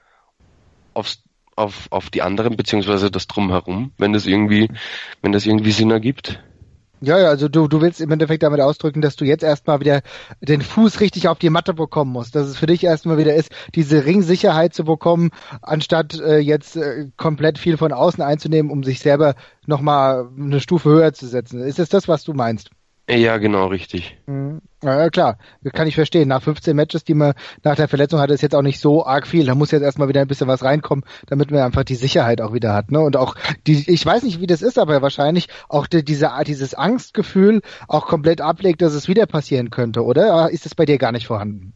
[0.93, 1.23] aufs,
[1.55, 4.69] auf, auf die anderen, beziehungsweise das drumherum, wenn das irgendwie,
[5.21, 6.39] wenn das irgendwie Sinn ergibt.
[7.05, 10.03] Ja, ja, also du, du willst im Endeffekt damit ausdrücken, dass du jetzt erstmal wieder
[10.39, 12.33] den Fuß richtig auf die Matte bekommen musst.
[12.33, 17.09] Dass es für dich erstmal wieder ist, diese Ringsicherheit zu bekommen, anstatt äh, jetzt äh,
[17.17, 19.35] komplett viel von außen einzunehmen, um sich selber
[19.65, 21.59] nochmal eine Stufe höher zu setzen.
[21.59, 22.69] Ist es das, was du meinst?
[23.09, 24.17] Ja, genau, richtig.
[24.27, 24.61] Mhm.
[24.81, 25.37] Ja, klar,
[25.73, 26.29] kann ich verstehen.
[26.29, 29.27] Nach 15 Matches, die man nach der Verletzung hatte, ist jetzt auch nicht so arg
[29.27, 29.45] viel.
[29.45, 32.53] Da muss jetzt erstmal wieder ein bisschen was reinkommen, damit man einfach die Sicherheit auch
[32.53, 32.91] wieder hat.
[32.91, 32.99] Ne?
[33.01, 33.35] Und auch
[33.67, 38.07] die, ich weiß nicht, wie das ist, aber wahrscheinlich auch die, diese, dieses Angstgefühl auch
[38.07, 40.49] komplett ablegt, dass es wieder passieren könnte, oder?
[40.49, 41.73] Ist das bei dir gar nicht vorhanden?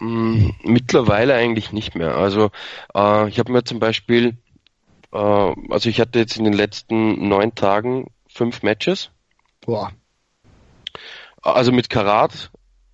[0.00, 2.16] Mm, mittlerweile eigentlich nicht mehr.
[2.16, 2.50] Also
[2.94, 4.36] äh, ich habe mir zum Beispiel,
[5.12, 9.10] äh, also ich hatte jetzt in den letzten neun Tagen fünf Matches.
[9.60, 9.92] Boah.
[11.54, 12.50] Also mit Karat,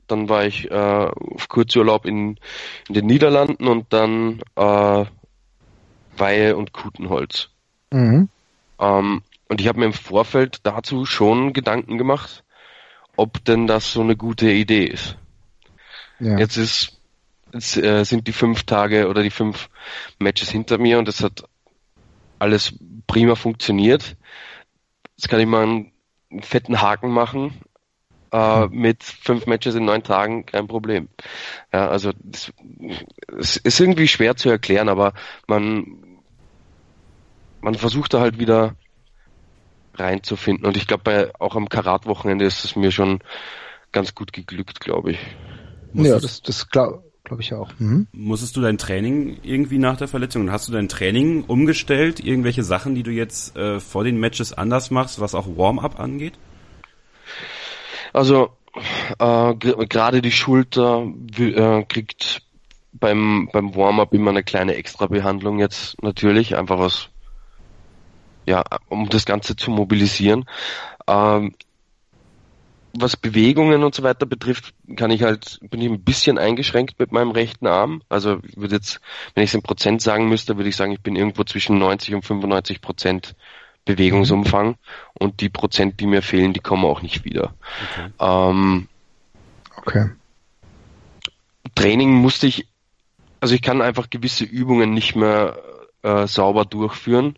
[0.06, 2.38] dann war ich äh, auf Kurzurlaub in,
[2.88, 5.04] in den Niederlanden und dann äh,
[6.16, 7.48] Weihe und Kutenholz.
[7.90, 8.28] Mhm.
[8.78, 12.44] Ähm, und ich habe mir im Vorfeld dazu schon Gedanken gemacht,
[13.16, 15.16] ob denn das so eine gute Idee ist.
[16.18, 16.38] Ja.
[16.38, 16.98] Jetzt ist
[17.52, 19.70] jetzt, äh, sind die fünf Tage oder die fünf
[20.18, 21.44] Matches hinter mir und es hat
[22.38, 22.74] alles
[23.06, 24.16] prima funktioniert.
[25.16, 25.92] Jetzt kann ich mal einen,
[26.30, 27.60] einen fetten Haken machen
[28.34, 31.08] äh, mit fünf Matches in neun Tagen kein Problem.
[31.72, 32.10] Ja, also
[33.38, 35.12] es ist irgendwie schwer zu erklären, aber
[35.46, 36.18] man
[37.60, 38.74] man versucht da halt wieder
[39.94, 43.20] reinzufinden und ich glaube auch am Karat-Wochenende ist es mir schon
[43.92, 45.18] ganz gut geglückt, glaube ich.
[45.92, 47.70] Ja, das, das glaube glaub ich auch.
[47.78, 48.08] Mhm.
[48.12, 52.96] Musstest du dein Training irgendwie nach der Verletzung, hast du dein Training umgestellt, irgendwelche Sachen,
[52.96, 56.34] die du jetzt äh, vor den Matches anders machst, was auch Warm-up angeht?
[58.14, 58.56] Also
[59.18, 62.42] äh, gerade die Schulter äh, kriegt
[62.92, 67.10] beim beim Warm-up immer eine kleine Extra-Behandlung jetzt natürlich, einfach was
[68.46, 70.44] ja, um das Ganze zu mobilisieren.
[71.06, 71.54] Ähm,
[72.96, 77.10] was Bewegungen und so weiter betrifft, kann ich halt, bin ich ein bisschen eingeschränkt mit
[77.10, 78.02] meinem rechten Arm.
[78.08, 79.00] Also ich würde jetzt,
[79.34, 82.14] wenn ich es in Prozent sagen müsste, würde ich sagen, ich bin irgendwo zwischen 90
[82.14, 83.34] und 95 Prozent
[83.84, 84.76] Bewegungsumfang
[85.12, 87.54] und die Prozent, die mir fehlen, die kommen auch nicht wieder.
[87.92, 88.10] Okay.
[88.20, 88.88] Ähm,
[89.76, 90.10] okay.
[91.74, 92.68] Training musste ich,
[93.40, 95.58] also ich kann einfach gewisse Übungen nicht mehr
[96.02, 97.36] äh, sauber durchführen.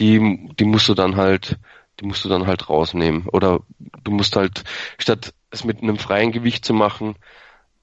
[0.00, 1.58] Die, die musst du dann halt,
[2.00, 3.26] die musst du dann halt rausnehmen.
[3.26, 3.60] Oder
[4.04, 4.64] du musst halt,
[4.98, 7.16] statt es mit einem freien Gewicht zu machen,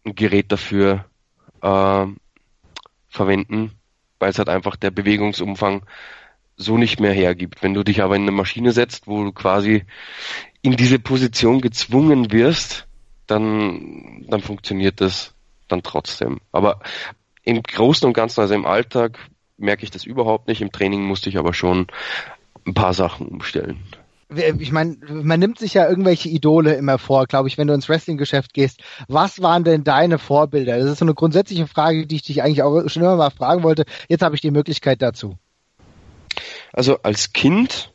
[0.05, 1.05] ein Gerät dafür
[1.61, 2.05] äh,
[3.09, 3.71] verwenden,
[4.19, 5.83] weil es halt einfach der Bewegungsumfang
[6.57, 7.63] so nicht mehr hergibt.
[7.63, 9.83] Wenn du dich aber in eine Maschine setzt, wo du quasi
[10.61, 12.87] in diese Position gezwungen wirst,
[13.27, 15.33] dann, dann funktioniert das
[15.67, 16.39] dann trotzdem.
[16.51, 16.79] Aber
[17.43, 19.19] im Großen und Ganzen, also im Alltag,
[19.57, 20.61] merke ich das überhaupt nicht.
[20.61, 21.87] Im Training musste ich aber schon
[22.65, 23.79] ein paar Sachen umstellen.
[24.59, 27.87] Ich meine, man nimmt sich ja irgendwelche Idole immer vor, glaube ich, wenn du ins
[27.87, 28.81] Wrestling-Geschäft gehst.
[29.07, 30.79] Was waren denn deine Vorbilder?
[30.79, 33.61] Das ist so eine grundsätzliche Frage, die ich dich eigentlich auch schon immer mal fragen
[33.61, 33.85] wollte.
[34.09, 35.37] Jetzt habe ich die Möglichkeit dazu.
[36.75, 37.93] Also als Kind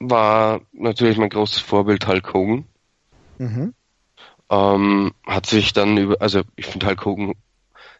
[0.00, 2.64] war natürlich mein großes Vorbild Hulk Hogan.
[3.38, 3.74] Mhm.
[4.50, 7.34] Ähm, hat sich dann über, also ich finde Hulk Hogan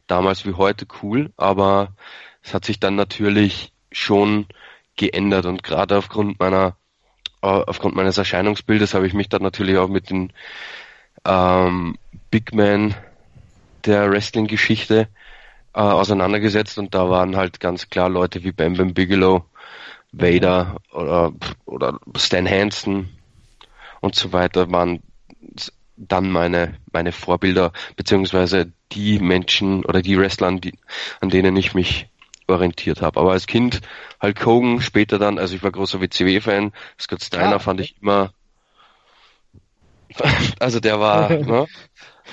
[0.09, 1.93] damals wie heute cool, aber
[2.43, 4.47] es hat sich dann natürlich schon
[4.97, 6.75] geändert und gerade aufgrund meiner
[7.41, 10.33] äh, aufgrund meines Erscheinungsbildes habe ich mich dann natürlich auch mit den
[11.25, 11.97] ähm,
[12.33, 12.97] Big Man
[13.85, 15.07] der Wrestling-Geschichte
[15.75, 19.45] äh, auseinandergesetzt und da waren halt ganz klar Leute wie Bam Bam Bigelow,
[20.13, 21.33] Vader oder,
[21.67, 23.11] oder Stan Hansen
[24.01, 25.03] und so weiter waren
[25.97, 30.79] dann meine, meine Vorbilder, beziehungsweise die Menschen oder die Wrestler, an, die,
[31.21, 32.09] an denen ich mich
[32.47, 33.21] orientiert habe.
[33.21, 33.81] Aber als Kind
[34.23, 38.33] Hulk Hogan, später dann, also ich war großer WCW-Fan, Scott Steiner ah, fand ich immer,
[40.59, 41.67] also der war, ne?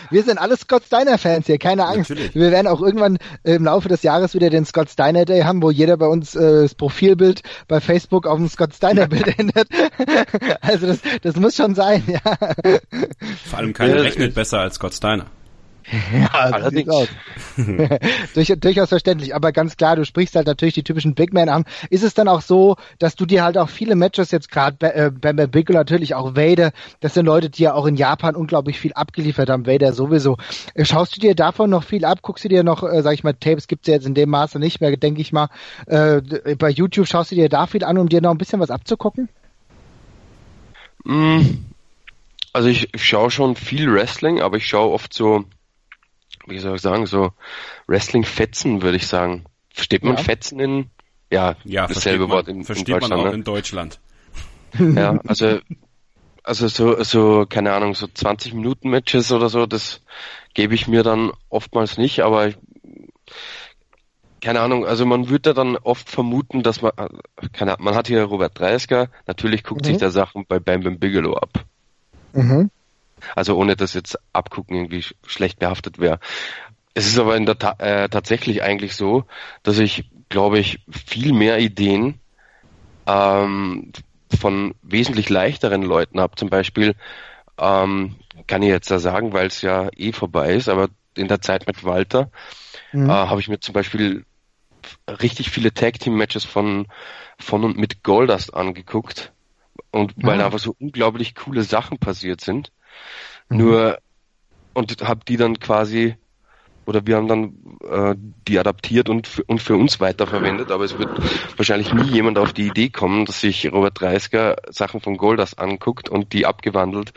[0.10, 2.10] Wir sind alle Scott Steiner-Fans hier, keine Angst.
[2.10, 2.36] Natürlich.
[2.36, 5.72] Wir werden auch irgendwann im Laufe des Jahres wieder den Scott Steiner Day haben, wo
[5.72, 9.68] jeder bei uns äh, das Profilbild bei Facebook auf dem Scott Steiner Bild ändert.
[10.62, 12.20] also das, das muss schon sein, ja.
[13.46, 15.26] Vor allem keiner rechnet besser als Scott Steiner.
[16.14, 17.08] Ja, allerdings.
[18.34, 21.66] Durch, durchaus verständlich, aber ganz klar, du sprichst halt natürlich die typischen Big Men an.
[21.90, 25.12] Ist es dann auch so, dass du dir halt auch viele Matches jetzt gerade äh,
[25.12, 26.72] Bam Bam Bigelow, natürlich auch Vader,
[27.02, 30.38] das sind Leute, die ja auch in Japan unglaublich viel abgeliefert haben, Vader sowieso.
[30.82, 32.20] Schaust du dir davon noch viel ab?
[32.22, 34.60] Guckst du dir noch, äh, sag ich mal, Tapes gibt's ja jetzt in dem Maße
[34.60, 35.50] nicht mehr, denke ich mal.
[35.86, 36.22] Äh,
[36.58, 39.30] bei YouTube schaust du dir da viel an, um dir noch ein bisschen was abzugucken?
[41.04, 41.42] Mm,
[42.54, 45.46] also ich, ich schaue schon viel Wrestling, aber ich schaue oft so
[46.48, 47.32] wie soll ich sagen, so
[47.88, 49.46] Wrestling-Fetzen, würde ich sagen.
[49.74, 50.24] Versteht man ja.
[50.24, 50.90] Fetzen in,
[51.32, 53.10] ja, ja dasselbe Wort in, versteht in Deutschland.
[53.12, 53.36] Man auch ne?
[53.36, 54.00] in Deutschland.
[54.78, 55.60] Ja, also,
[56.44, 60.02] also so, so, keine Ahnung, so 20 Minuten Matches oder so, das
[60.54, 62.58] gebe ich mir dann oftmals nicht, aber ich,
[64.42, 66.92] keine Ahnung, also man würde dann oft vermuten, dass man,
[67.54, 69.86] keine Ahnung, man hat hier Robert Dreisker, natürlich guckt mhm.
[69.86, 71.66] sich der Sachen bei Bam Bam Bigelow ab.
[72.34, 72.70] Mhm.
[73.36, 76.20] Also ohne dass jetzt abgucken irgendwie sch schlecht behaftet wäre.
[76.94, 79.26] Es ist aber in der Ta äh, tatsächlich eigentlich so,
[79.64, 82.20] dass ich, glaube ich, viel mehr Ideen
[83.08, 83.92] ähm,
[84.40, 86.36] von wesentlich leichteren Leuten habe.
[86.36, 86.96] Zum Beispiel
[87.58, 88.16] ähm,
[88.48, 91.68] kann ich jetzt da sagen, weil es ja eh vorbei ist, aber in der Zeit
[91.68, 92.30] mit Walter
[92.92, 93.10] mhm.
[93.10, 94.26] äh, habe ich mir zum Beispiel
[95.08, 96.88] richtig viele Tag Team Matches von
[97.40, 99.34] von und mit Goldust angeguckt
[99.92, 102.72] und weil da einfach so unglaublich coole Sachen passiert sind.
[103.50, 103.58] Mhm.
[103.58, 103.98] Nur
[104.74, 106.16] und habe die dann quasi
[106.86, 107.54] oder wir haben dann
[107.90, 108.16] äh,
[108.48, 111.10] die adaptiert und für, und für uns weiterverwendet, aber es wird
[111.58, 116.10] wahrscheinlich nie jemand auf die Idee kommen, dass sich Robert Dreisker Sachen von Goldas anguckt
[116.10, 117.14] und die abgewandelt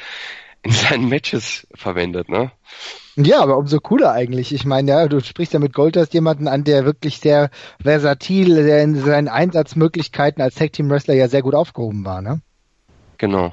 [0.63, 2.51] in seinen Matches verwendet, ne?
[3.17, 4.55] Ja, aber umso cooler eigentlich.
[4.55, 7.51] Ich meine, ja, du sprichst ja mit Goldust jemanden an, der wirklich sehr
[7.83, 12.41] versatil, der in seinen Einsatzmöglichkeiten als Tag Team Wrestler ja sehr gut aufgehoben war, ne?
[13.19, 13.53] Genau.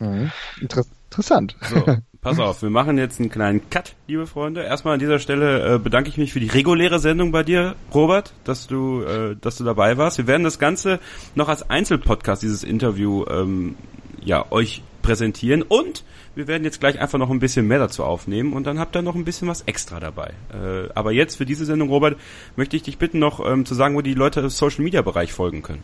[0.00, 0.32] Mhm.
[0.60, 1.56] Inter interessant.
[1.62, 1.84] So,
[2.20, 4.62] pass auf, wir machen jetzt einen kleinen Cut, liebe Freunde.
[4.62, 8.32] Erstmal an dieser Stelle äh, bedanke ich mich für die reguläre Sendung bei dir, Robert,
[8.44, 10.18] dass du, äh, dass du dabei warst.
[10.18, 11.00] Wir werden das Ganze
[11.34, 13.74] noch als Einzelpodcast, dieses Interview, ähm,
[14.22, 16.04] ja, euch präsentieren und
[16.36, 19.02] wir werden jetzt gleich einfach noch ein bisschen mehr dazu aufnehmen und dann habt ihr
[19.02, 20.34] noch ein bisschen was extra dabei.
[20.52, 22.18] Äh, aber jetzt für diese Sendung, Robert,
[22.54, 25.32] möchte ich dich bitten, noch ähm, zu sagen, wo die Leute im Social Media Bereich
[25.32, 25.82] folgen können.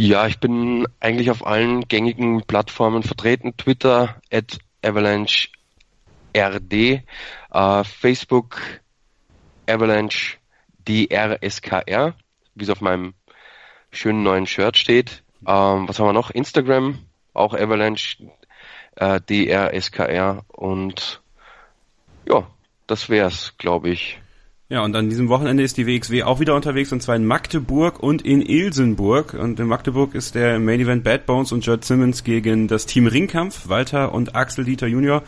[0.00, 3.56] Ja, ich bin eigentlich auf allen gängigen Plattformen vertreten.
[3.56, 5.48] Twitter at Avalanche
[6.36, 7.02] RD,
[7.50, 8.60] äh, Facebook
[9.68, 10.36] Avalanche
[10.86, 12.14] DRSKR,
[12.54, 13.14] wie es auf meinem
[13.90, 15.24] schönen neuen Shirt steht.
[15.44, 16.30] Ähm, was haben wir noch?
[16.30, 17.00] Instagram,
[17.34, 18.18] auch Avalanche
[18.94, 21.22] äh, DRSKR und
[22.24, 22.46] ja,
[22.86, 24.20] das wär's, glaube ich.
[24.70, 28.02] Ja, und an diesem Wochenende ist die WXW auch wieder unterwegs, und zwar in Magdeburg
[28.02, 29.32] und in Ilsenburg.
[29.32, 33.06] Und in Magdeburg ist der Main Event Bad Bones und Judd Simmons gegen das Team
[33.06, 35.22] Ringkampf, Walter und Axel Dieter Junior.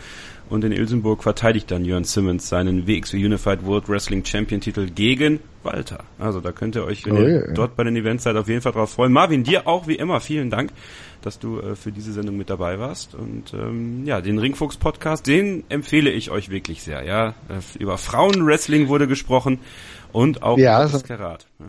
[0.50, 5.38] Und in Ilsenburg verteidigt dann Jörn Simmons seinen WXW Unified World Wrestling Champion Titel gegen
[5.62, 6.00] Walter.
[6.18, 7.52] Also da könnt ihr euch, wenn oh, ihr yeah.
[7.54, 9.12] dort bei den Events seid, auf jeden Fall drauf freuen.
[9.12, 10.72] Marvin, dir auch wie immer vielen Dank,
[11.22, 13.14] dass du äh, für diese Sendung mit dabei warst.
[13.14, 17.04] Und ähm, ja, den Ringfuchs Podcast, den empfehle ich euch wirklich sehr.
[17.04, 19.60] Ja, äh, über Frauenwrestling wurde gesprochen
[20.12, 21.46] und auch ja, das Karat.
[21.60, 21.66] Ja.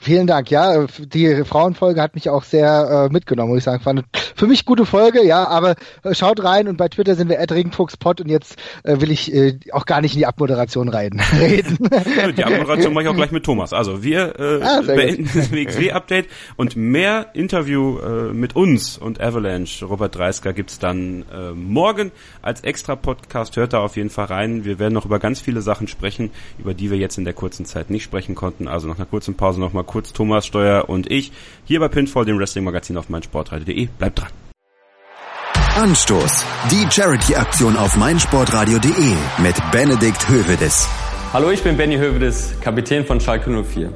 [0.00, 0.50] Vielen Dank.
[0.50, 3.82] Ja, die Frauenfolge hat mich auch sehr äh, mitgenommen, muss ich sagen.
[3.82, 7.38] Fand für mich gute Folge, ja, aber äh, schaut rein und bei Twitter sind wir
[7.38, 11.78] @ringfuchspot und jetzt äh, will ich äh, auch gar nicht in die Abmoderation rein, reden.
[12.36, 13.72] die Abmoderation mache ich auch gleich mit Thomas.
[13.72, 15.36] Also wir äh, ah, beenden gut.
[15.36, 22.12] das WXW-Update und mehr Interview äh, mit uns und Avalanche, Robert Dreisker, gibt's dann morgen
[22.42, 23.56] als extra Podcast.
[23.56, 24.64] Hört da auf jeden Fall rein.
[24.64, 27.64] Wir werden noch über ganz viele Sachen sprechen, über die wir jetzt in der kurzen
[27.64, 28.68] Zeit nicht sprechen konnten.
[28.68, 31.32] Also nach einer kurzen Pause nochmal kurz Thomas Steuer und ich
[31.64, 33.88] hier bei Pinfall, dem Wrestling-Magazin auf meinsportradio.de.
[33.98, 34.28] Bleibt dran.
[35.76, 36.44] Anstoß.
[36.70, 40.88] Die Charity-Aktion auf meinsportradio.de mit Benedikt Hövedes.
[41.32, 43.92] Hallo, ich bin Benny Hövedes, Kapitän von Schalke 04.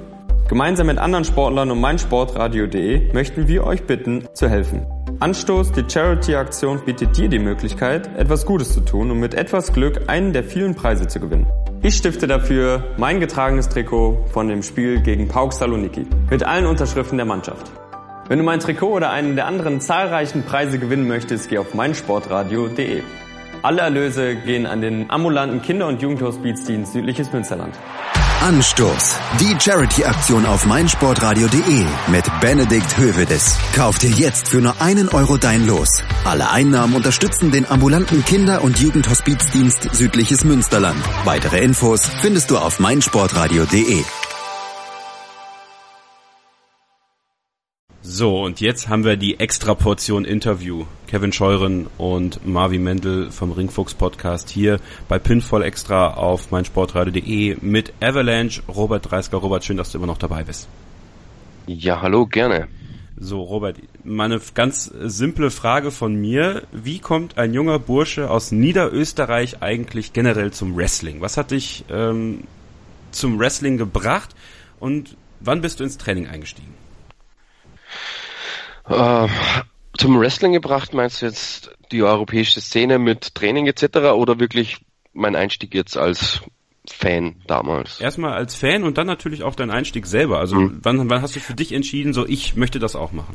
[0.48, 4.86] Gemeinsam mit anderen Sportlern und meinsportradio.de möchten wir euch bitten, zu helfen.
[5.18, 10.08] Anstoß, die Charity-Aktion bietet dir die Möglichkeit, etwas Gutes zu tun und mit etwas Glück
[10.08, 11.46] einen der vielen Preise zu gewinnen.
[11.84, 17.18] Ich stifte dafür mein getragenes Trikot von dem Spiel gegen Pauk Saloniki mit allen Unterschriften
[17.18, 17.70] der Mannschaft.
[18.26, 23.02] Wenn du mein Trikot oder einen der anderen zahlreichen Preise gewinnen möchtest, geh auf meinsportradio.de.
[23.60, 27.74] Alle Erlöse gehen an den ambulanten Kinder- und Jugendhospizdienst Südliches Münsterland.
[28.44, 29.16] Anstoß.
[29.40, 33.56] Die Charity-Aktion auf meinsportradio.de mit Benedikt Hövedes.
[33.74, 35.88] Kauf dir jetzt für nur einen Euro dein Los.
[36.26, 41.02] Alle Einnahmen unterstützen den ambulanten Kinder- und Jugendhospizdienst Südliches Münsterland.
[41.24, 44.04] Weitere Infos findest du auf meinsportradio.de.
[48.06, 50.84] So, und jetzt haben wir die Extra-Portion Interview.
[51.06, 57.94] Kevin Scheuren und Marvin Mendel vom Ringfuchs Podcast hier bei Pinfall Extra auf meinsportradio.de mit
[58.02, 59.38] Avalanche, Robert Dreisker.
[59.38, 60.68] Robert, schön, dass du immer noch dabei bist.
[61.66, 62.68] Ja, hallo, gerne.
[63.16, 66.64] So, Robert, meine ganz simple Frage von mir.
[66.72, 71.22] Wie kommt ein junger Bursche aus Niederösterreich eigentlich generell zum Wrestling?
[71.22, 72.42] Was hat dich ähm,
[73.12, 74.34] zum Wrestling gebracht
[74.78, 76.83] und wann bist du ins Training eingestiegen?
[78.88, 79.28] Äh,
[79.96, 83.96] zum Wrestling gebracht meinst du jetzt die europäische Szene mit Training etc.
[84.14, 86.40] oder wirklich mein Einstieg jetzt als
[86.86, 88.00] Fan damals?
[88.00, 90.38] Erstmal als Fan und dann natürlich auch dein Einstieg selber.
[90.38, 90.80] Also mhm.
[90.82, 93.34] wann, wann hast du für dich entschieden, so ich möchte das auch machen?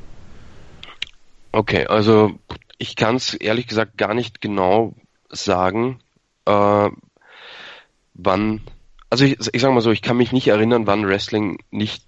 [1.51, 2.37] Okay, also
[2.77, 4.93] ich kann es ehrlich gesagt gar nicht genau
[5.29, 5.99] sagen,
[6.45, 6.89] äh,
[8.13, 8.61] wann.
[9.09, 12.03] Also ich, ich sage mal so, ich kann mich nicht erinnern, wann Wrestling nicht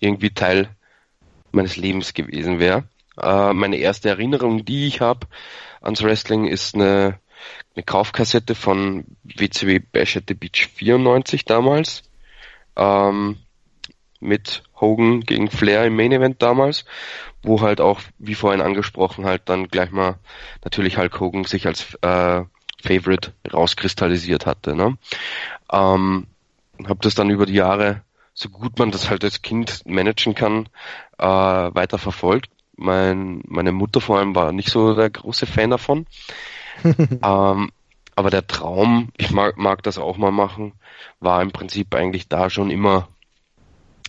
[0.00, 0.74] irgendwie Teil
[1.54, 2.84] meines Lebens gewesen wäre.
[3.20, 5.26] Äh, meine erste Erinnerung, die ich habe
[5.80, 7.18] ans Wrestling, ist eine,
[7.74, 12.02] eine Kaufkassette von WCW Bash at the Beach 94 damals.
[12.76, 13.36] Ähm,
[14.20, 16.84] mit Hogan gegen Flair im Main Event damals,
[17.42, 20.18] wo halt auch, wie vorhin angesprochen, halt dann gleich mal
[20.62, 22.42] natürlich Hulk Hogan sich als äh,
[22.82, 24.76] Favorite rauskristallisiert hatte.
[24.76, 24.96] Ne?
[25.72, 26.26] Ähm,
[26.86, 28.02] habe das dann über die Jahre
[28.40, 30.68] so gut man das halt als Kind managen kann,
[31.18, 32.50] äh, weiter verfolgt.
[32.76, 36.06] Mein, meine Mutter vor allem war nicht so der große Fan davon.
[36.84, 37.70] ähm,
[38.16, 40.72] aber der Traum, ich mag, mag das auch mal machen,
[41.20, 43.08] war im Prinzip eigentlich da schon immer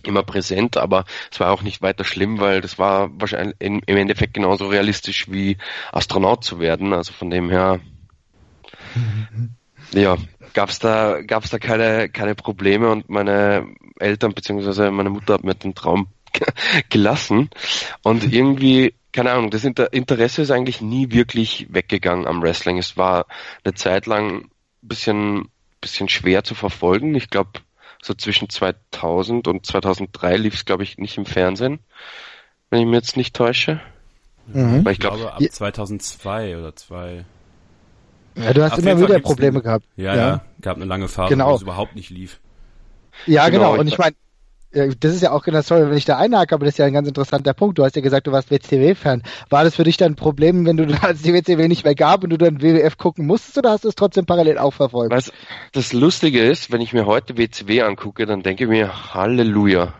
[0.04, 4.34] immer präsent, aber es war auch nicht weiter schlimm, weil das war wahrscheinlich im Endeffekt
[4.34, 5.58] genauso realistisch wie
[5.92, 6.92] Astronaut zu werden.
[6.92, 7.78] Also von dem her,
[9.94, 10.16] ja,
[10.52, 13.66] gab's da gab's da keine keine Probleme und meine
[13.98, 16.08] Eltern beziehungsweise meine Mutter hat mir den Traum
[16.88, 17.50] gelassen
[18.02, 22.78] und irgendwie keine Ahnung, das Interesse ist eigentlich nie wirklich weggegangen am Wrestling.
[22.78, 23.26] Es war
[23.62, 24.50] eine Zeit lang ein
[24.80, 25.48] bisschen
[25.82, 27.14] bisschen schwer zu verfolgen.
[27.14, 27.60] Ich glaube
[28.00, 31.80] so zwischen 2000 und 2003 lief es glaube ich nicht im Fernsehen,
[32.70, 33.80] wenn ich mir jetzt nicht täusche.
[34.46, 34.84] Mhm.
[34.84, 37.24] Weil ich, glaub, ich glaube ab 2002 oder 2
[38.36, 39.84] ja, du hast Auf immer wieder Probleme eine, gehabt.
[39.96, 41.52] Ja, ja, ja, gab eine lange Phase, genau.
[41.52, 42.40] wo es überhaupt nicht lief.
[43.26, 43.72] Ja, genau.
[43.72, 43.80] genau.
[43.80, 44.14] Und ich meine,
[44.72, 46.94] das ist ja auch genau sorry, wenn ich da einhake, aber das ist ja ein
[46.94, 47.78] ganz interessanter Punkt.
[47.78, 49.22] Du hast ja gesagt, du warst WCW-Fan.
[49.50, 52.24] War das für dich dann ein Problem, wenn du als die WCW nicht mehr gab
[52.24, 55.12] und du dann WWF gucken musstest oder hast du es trotzdem parallel auch verfolgt?
[55.12, 55.30] Was
[55.72, 59.92] das Lustige ist, wenn ich mir heute WCW angucke, dann denke ich mir, Halleluja.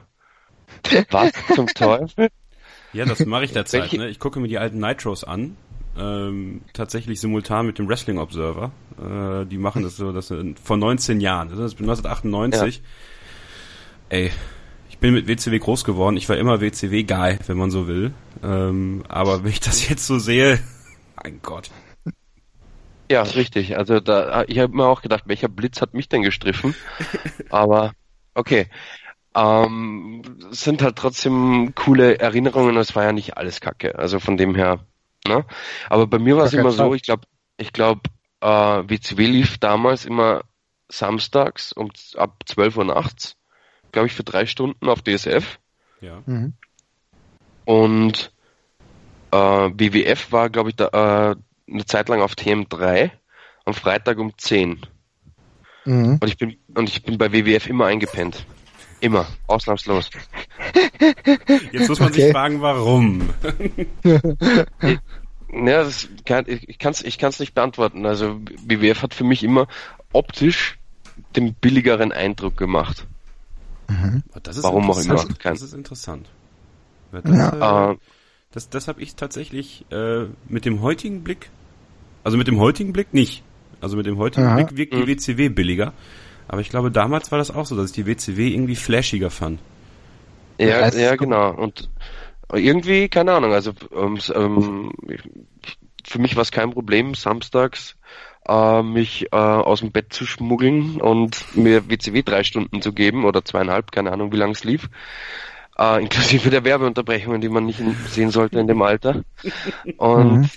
[1.10, 2.28] Was zum Teufel?
[2.94, 3.92] Ja, das mache ich derzeit.
[3.92, 4.08] Ne?
[4.08, 5.56] Ich gucke mir die alten Nitros an
[5.98, 8.72] ähm, tatsächlich simultan mit dem Wrestling Observer.
[8.98, 11.48] Äh, die machen das so, das vor 19 Jahren.
[11.48, 12.76] Das ist 1998.
[12.76, 12.82] Ja.
[14.08, 14.30] Ey,
[14.88, 16.16] ich bin mit WCW groß geworden.
[16.16, 18.12] Ich war immer WCW-Guy, wenn man so will.
[18.42, 20.58] Ähm, aber wenn ich das jetzt so sehe,
[21.22, 21.70] mein Gott.
[23.10, 23.76] Ja, richtig.
[23.76, 26.74] Also da, ich habe mir auch gedacht, welcher Blitz hat mich denn gestriffen?
[27.50, 27.92] aber
[28.34, 28.68] okay.
[29.34, 32.76] Ähm, sind halt trotzdem coole Erinnerungen.
[32.76, 33.98] Es war ja nicht alles Kacke.
[33.98, 34.80] Also von dem her
[35.26, 35.44] Ne?
[35.88, 38.02] Aber bei mir war es immer so, ich glaube, ich glaube,
[38.40, 40.42] äh, WCW lief damals immer
[40.88, 43.36] samstags um ab 12 Uhr nachts,
[43.92, 45.58] glaube ich, für drei Stunden auf DSF.
[46.00, 46.22] Ja.
[46.26, 46.54] Mhm.
[47.64, 48.32] Und
[49.30, 50.88] äh, WWF war, glaube ich, da,
[51.32, 51.36] äh,
[51.70, 53.10] eine Zeit lang auf TM3
[53.64, 54.80] am Freitag um 10.
[55.84, 56.18] Mhm.
[56.20, 58.44] Und ich bin und ich bin bei WWF immer eingepennt.
[59.02, 60.10] Immer, ausnahmslos.
[61.72, 62.22] Jetzt muss man okay.
[62.22, 63.30] sich fragen, warum.
[65.52, 68.06] ja, das kann, ich kann es ich kann's nicht beantworten.
[68.06, 69.66] Also WWF hat für mich immer
[70.12, 70.78] optisch
[71.34, 73.08] den billigeren Eindruck gemacht.
[73.88, 74.22] Mhm.
[74.60, 75.24] Warum auch immer.
[75.42, 76.28] Das ist interessant.
[77.10, 77.90] Das, ja.
[77.90, 77.96] äh,
[78.52, 81.50] das, das habe ich tatsächlich äh, mit dem heutigen Blick,
[82.22, 83.42] also mit dem heutigen Blick nicht.
[83.80, 84.54] Also mit dem heutigen Aha.
[84.54, 85.08] Blick wirkt die mhm.
[85.08, 85.92] WCW billiger.
[86.52, 89.58] Aber ich glaube, damals war das auch so, dass ich die WCW irgendwie flashiger fand.
[90.58, 91.50] Ja, ja, genau.
[91.50, 91.88] Und
[92.52, 94.92] irgendwie, keine Ahnung, also ähm,
[96.04, 97.96] für mich war es kein Problem, samstags
[98.46, 103.24] äh, mich äh, aus dem Bett zu schmuggeln und mir WCW drei Stunden zu geben
[103.24, 104.90] oder zweieinhalb, keine Ahnung, wie lang es lief.
[105.78, 109.24] Äh, inklusive der Werbeunterbrechungen, die man nicht sehen sollte in dem Alter.
[109.96, 110.50] Und mhm.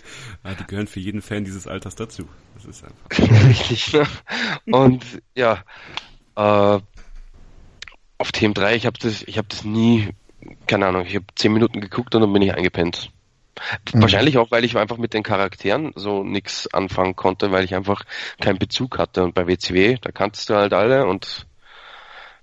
[0.43, 2.27] ja, die gehören für jeden Fan dieses Alters dazu.
[2.65, 3.47] Das ist einfach.
[3.47, 4.07] Richtig, ne?
[4.71, 5.03] Und
[5.35, 5.63] ja,
[6.35, 6.79] äh,
[8.17, 10.09] auf TM3, ich habe das, ich habe das nie,
[10.67, 13.11] keine Ahnung, ich habe zehn Minuten geguckt und dann bin ich eingepennt.
[13.93, 14.01] Mhm.
[14.01, 18.03] Wahrscheinlich auch, weil ich einfach mit den Charakteren so nix anfangen konnte, weil ich einfach
[18.39, 19.23] keinen Bezug hatte.
[19.23, 21.47] Und bei WCW, da kanntest du halt alle und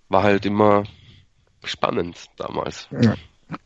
[0.08, 0.84] war halt immer
[1.64, 2.88] spannend damals.
[2.90, 3.14] Ja.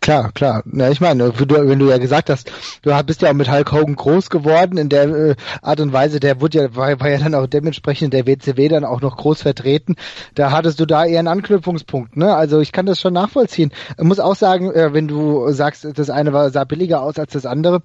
[0.01, 0.63] Klar, klar.
[0.73, 2.51] Ja, ich meine, wenn du ja gesagt hast,
[2.83, 6.21] du bist ja auch mit Hulk Hogan groß geworden in der äh, Art und Weise,
[6.21, 9.43] der wurde ja, war, war ja dann auch dementsprechend der WCW dann auch noch groß
[9.43, 9.97] vertreten.
[10.35, 12.35] Da hattest du da eher einen Anknüpfungspunkt, ne?
[12.35, 13.73] Also ich kann das schon nachvollziehen.
[13.99, 17.33] Ich muss auch sagen, äh, wenn du sagst, das eine war, sah billiger aus als
[17.33, 17.83] das andere,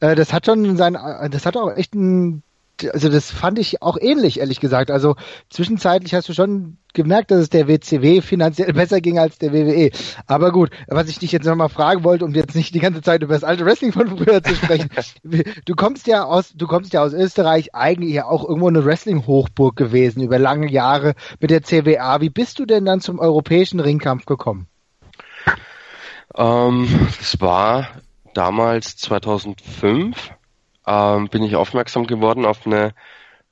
[0.00, 0.98] äh, das hat schon sein,
[1.30, 1.94] das hat auch echt
[2.90, 4.90] also das fand ich auch ähnlich, ehrlich gesagt.
[4.90, 5.16] Also
[5.50, 9.90] zwischenzeitlich hast du schon gemerkt, dass es der WCW finanziell besser ging als der WWE.
[10.26, 13.22] Aber gut, was ich dich jetzt nochmal fragen wollte, um jetzt nicht die ganze Zeit
[13.22, 14.90] über das alte Wrestling von früher zu sprechen.
[15.64, 19.76] du kommst ja aus, du kommst ja aus Österreich, eigentlich ja auch irgendwo eine Wrestling-Hochburg
[19.76, 22.20] gewesen über lange Jahre mit der CWA.
[22.20, 24.66] Wie bist du denn dann zum europäischen Ringkampf gekommen?
[26.34, 27.88] Ähm, das war
[28.34, 30.32] damals 2005
[30.86, 32.94] ähm, bin ich aufmerksam geworden auf eine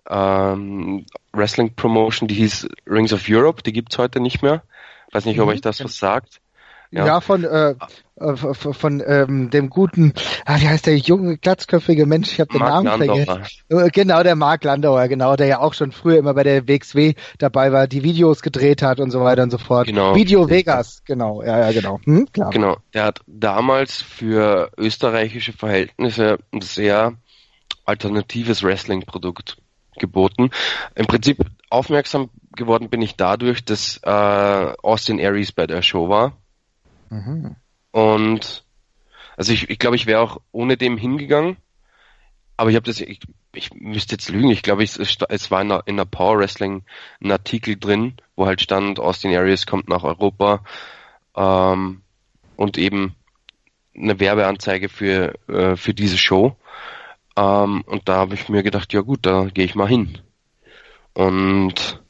[0.09, 4.63] ähm, Wrestling Promotion, die hieß Rings of Europe, die gibt's heute nicht mehr.
[5.13, 5.53] Weiß nicht, ob mhm.
[5.53, 6.41] euch das was sagt.
[6.93, 7.75] Ja, ja von äh,
[8.17, 10.13] äh von, von ähm, dem guten,
[10.45, 12.33] ah, wie heißt der junge glatzköpfige Mensch?
[12.33, 13.45] Ich habe den Mark Namen vergessen.
[13.69, 17.15] Äh, genau, der Mark Landauer, genau, der ja auch schon früher immer bei der WXW
[17.39, 19.87] dabei war, die Videos gedreht hat und so weiter und so fort.
[19.87, 20.15] Genau.
[20.15, 22.01] Video Vegas, genau, ja, ja, genau.
[22.05, 22.51] Hm, klar.
[22.51, 27.15] Genau, der hat damals für österreichische Verhältnisse ein sehr
[27.85, 29.59] alternatives Wrestling-Produkt
[29.97, 30.51] geboten.
[30.95, 31.39] Im Prinzip
[31.69, 36.33] aufmerksam geworden bin ich dadurch, dass äh, Austin Aries bei der Show war.
[37.11, 37.57] Mhm.
[37.93, 38.65] Und
[39.37, 41.57] also ich, ich glaube, ich wäre auch ohne dem hingegangen.
[42.57, 43.21] Aber ich habe das, ich,
[43.55, 46.85] ich müsste jetzt lügen, ich glaube, es, es war in der, in der Power Wrestling
[47.23, 50.63] ein Artikel drin, wo halt stand, Austin Aries kommt nach Europa
[51.35, 52.03] ähm,
[52.57, 53.15] und eben
[53.97, 56.55] eine Werbeanzeige für, äh, für diese Show.
[57.37, 60.19] Ähm, und da habe ich mir gedacht, ja gut, da gehe ich mal hin.
[61.15, 62.03] Und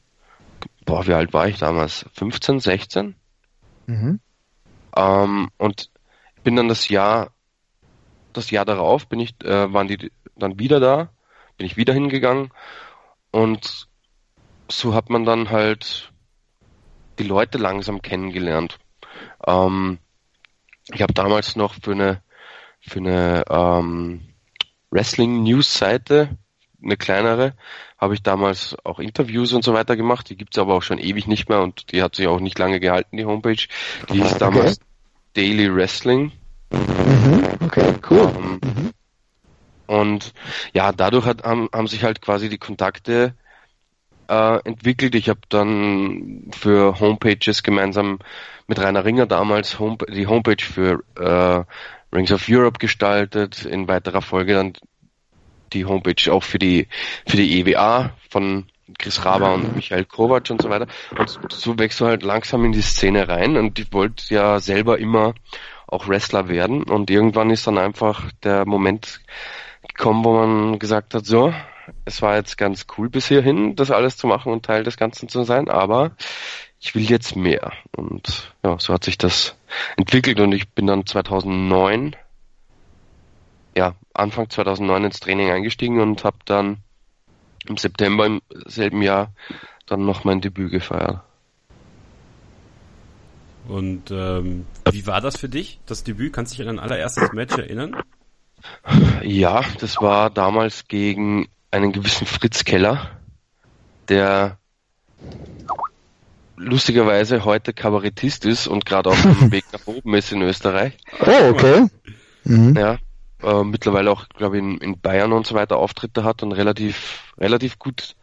[0.85, 2.05] boah, wie alt war ich damals?
[2.13, 3.15] 15, 16?
[3.87, 4.19] Mhm.
[4.95, 5.89] Ähm, und
[6.43, 7.31] bin dann das Jahr,
[8.33, 11.09] das Jahr darauf bin ich, äh, waren die dann wieder da,
[11.57, 12.51] bin ich wieder hingegangen
[13.31, 13.87] und
[14.69, 16.11] so hat man dann halt
[17.19, 18.79] die Leute langsam kennengelernt.
[19.45, 19.99] Ähm,
[20.93, 22.23] ich habe damals noch für eine
[22.79, 24.21] für eine ähm,
[24.89, 26.37] Wrestling-News-Seite,
[26.83, 27.53] eine kleinere,
[27.97, 30.29] habe ich damals auch Interviews und so weiter gemacht.
[30.29, 32.79] Die gibt's aber auch schon ewig nicht mehr und die hat sich auch nicht lange
[32.79, 33.67] gehalten, die Homepage.
[34.09, 34.85] Die hieß damals okay.
[35.35, 36.31] Daily Wrestling.
[36.71, 37.43] Mhm.
[37.65, 38.31] Okay, cool.
[38.35, 38.91] Um, mhm.
[39.87, 40.33] Und
[40.73, 43.33] ja, dadurch hat, haben, haben sich halt quasi die Kontakte
[44.29, 45.15] äh, entwickelt.
[45.15, 48.19] Ich habe dann für Homepages gemeinsam
[48.67, 51.65] mit Rainer Ringer damals Home, die Homepage für äh,
[52.15, 54.73] Rings of Europe gestaltet, in weiterer Folge dann
[55.73, 56.87] die Homepage auch für die
[57.27, 58.65] für die EWA von
[58.97, 60.87] Chris Raber und Michael Kovac und so weiter.
[61.17, 64.99] Und so wächst du halt langsam in die Szene rein und ich wollte ja selber
[64.99, 65.33] immer
[65.87, 69.21] auch Wrestler werden und irgendwann ist dann einfach der Moment
[69.87, 71.53] gekommen, wo man gesagt hat, so,
[72.05, 75.27] es war jetzt ganz cool bis hierhin, das alles zu machen und Teil des Ganzen
[75.27, 76.11] zu sein, aber
[76.79, 77.73] ich will jetzt mehr.
[77.95, 79.55] Und ja, so hat sich das
[79.97, 82.15] entwickelt und ich bin dann 2009,
[83.75, 86.77] ja, Anfang 2009 ins Training eingestiegen und habe dann
[87.67, 89.33] im September im selben Jahr
[89.85, 91.21] dann noch mein Debüt gefeiert.
[93.67, 96.33] Und ähm, wie war das für dich, das Debüt?
[96.33, 97.95] Kannst du dich an dein allererstes Match erinnern?
[99.23, 103.11] Ja, das war damals gegen einen gewissen Fritz Keller,
[104.09, 104.57] der
[106.57, 110.97] lustigerweise heute Kabarettist ist und gerade auf dem Weg nach oben ist in Österreich.
[111.19, 111.87] Oh, okay.
[112.43, 112.75] Mhm.
[112.75, 112.97] Ja,
[113.43, 117.33] äh, mittlerweile auch, glaube ich, in, in, Bayern und so weiter Auftritte hat und relativ,
[117.37, 118.15] relativ gut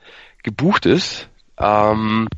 [0.43, 1.29] gebucht ist.
[1.59, 2.29] Ähm,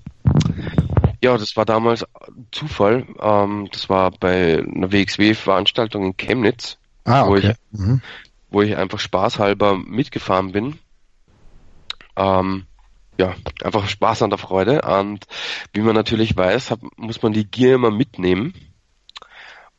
[1.23, 2.07] ja, das war damals
[2.51, 3.07] Zufall.
[3.21, 7.31] Ähm, das war bei einer WXW-Veranstaltung in Chemnitz, ah, okay.
[7.31, 8.03] wo, ich, mhm.
[8.51, 10.79] wo ich einfach spaßhalber mitgefahren bin.
[12.17, 12.67] Ähm,
[13.19, 14.81] ja, einfach Spaß an der Freude.
[14.83, 15.27] Und
[15.75, 18.55] wie man natürlich weiß, hat, muss man die Gier immer mitnehmen.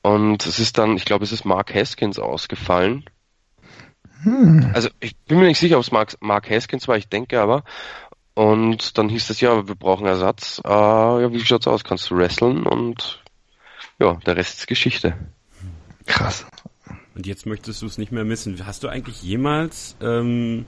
[0.01, 3.05] Und es ist dann, ich glaube, es ist Mark Haskins ausgefallen.
[4.23, 4.71] Hm.
[4.73, 7.63] Also ich bin mir nicht sicher, ob es Mark, Mark Haskins war, ich denke aber.
[8.33, 10.61] Und dann hieß es ja, wir brauchen Ersatz.
[10.65, 11.83] Äh, ja, wie schaut's aus?
[11.83, 12.65] Kannst du wresteln?
[12.65, 13.23] Und
[13.99, 15.15] ja, der Rest ist Geschichte.
[16.05, 16.45] Krass.
[17.13, 18.65] Und jetzt möchtest du es nicht mehr missen.
[18.65, 20.65] Hast du eigentlich jemals, ähm,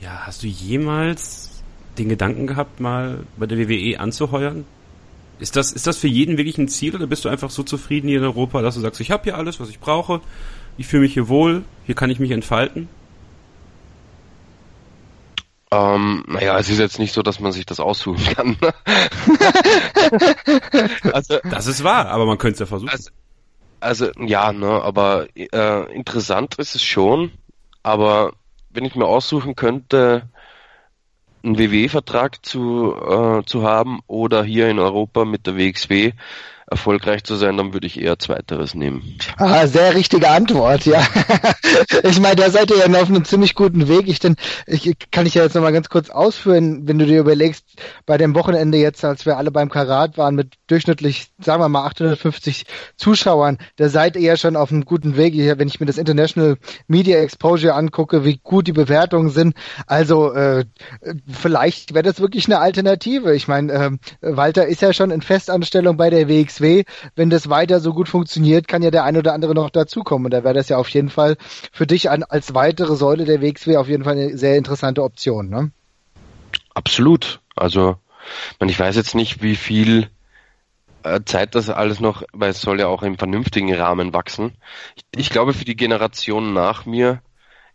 [0.00, 1.62] ja, hast du jemals
[1.98, 4.64] den Gedanken gehabt, mal bei der WWE anzuheuern?
[5.38, 8.08] Ist das, ist das für jeden wirklich ein Ziel oder bist du einfach so zufrieden
[8.08, 10.20] hier in Europa, dass du sagst, ich habe hier alles, was ich brauche,
[10.76, 12.88] ich fühle mich hier wohl, hier kann ich mich entfalten?
[15.72, 18.56] Ähm, naja, es ist jetzt nicht so, dass man sich das aussuchen kann.
[21.12, 22.90] also, das ist wahr, aber man könnte es ja versuchen.
[22.90, 23.10] Also,
[23.80, 27.32] also ja, ne, aber äh, interessant ist es schon,
[27.82, 28.34] aber
[28.68, 30.28] wenn ich mir aussuchen könnte,
[31.42, 36.12] einen WWE-Vertrag zu, äh, zu haben oder hier in Europa mit der WXW
[36.72, 39.18] erfolgreich zu sein, dann würde ich eher Zweiteres nehmen.
[39.36, 41.02] Ah, sehr richtige Antwort, ja.
[42.02, 44.08] ich meine, da seid ihr ja auf einem ziemlich guten Weg.
[44.08, 47.64] Ich, denn, ich kann ich ja jetzt nochmal ganz kurz ausführen, wenn du dir überlegst,
[48.06, 51.84] bei dem Wochenende jetzt, als wir alle beim Karat waren, mit durchschnittlich, sagen wir mal,
[51.84, 52.64] 850
[52.96, 55.34] Zuschauern, da seid ihr ja schon auf einem guten Weg.
[55.36, 56.56] Wenn ich mir das International
[56.86, 59.54] Media Exposure angucke, wie gut die Bewertungen sind,
[59.86, 60.64] also äh,
[61.30, 63.34] vielleicht wäre das wirklich eine Alternative.
[63.34, 63.90] Ich meine, äh,
[64.22, 66.84] Walter ist ja schon in Festanstellung bei der WXW WXW,
[67.16, 70.26] wenn das weiter so gut funktioniert, kann ja der ein oder andere noch dazukommen.
[70.26, 71.36] Und da wäre das ja auf jeden Fall
[71.72, 75.48] für dich an, als weitere Säule der WXW auf jeden Fall eine sehr interessante Option.
[75.48, 75.70] Ne?
[76.74, 77.40] Absolut.
[77.56, 77.96] Also,
[78.60, 80.08] ich weiß jetzt nicht, wie viel
[81.02, 84.52] äh, Zeit das alles noch, weil es soll ja auch im vernünftigen Rahmen wachsen.
[84.96, 87.20] Ich, ich glaube, für die Generation nach mir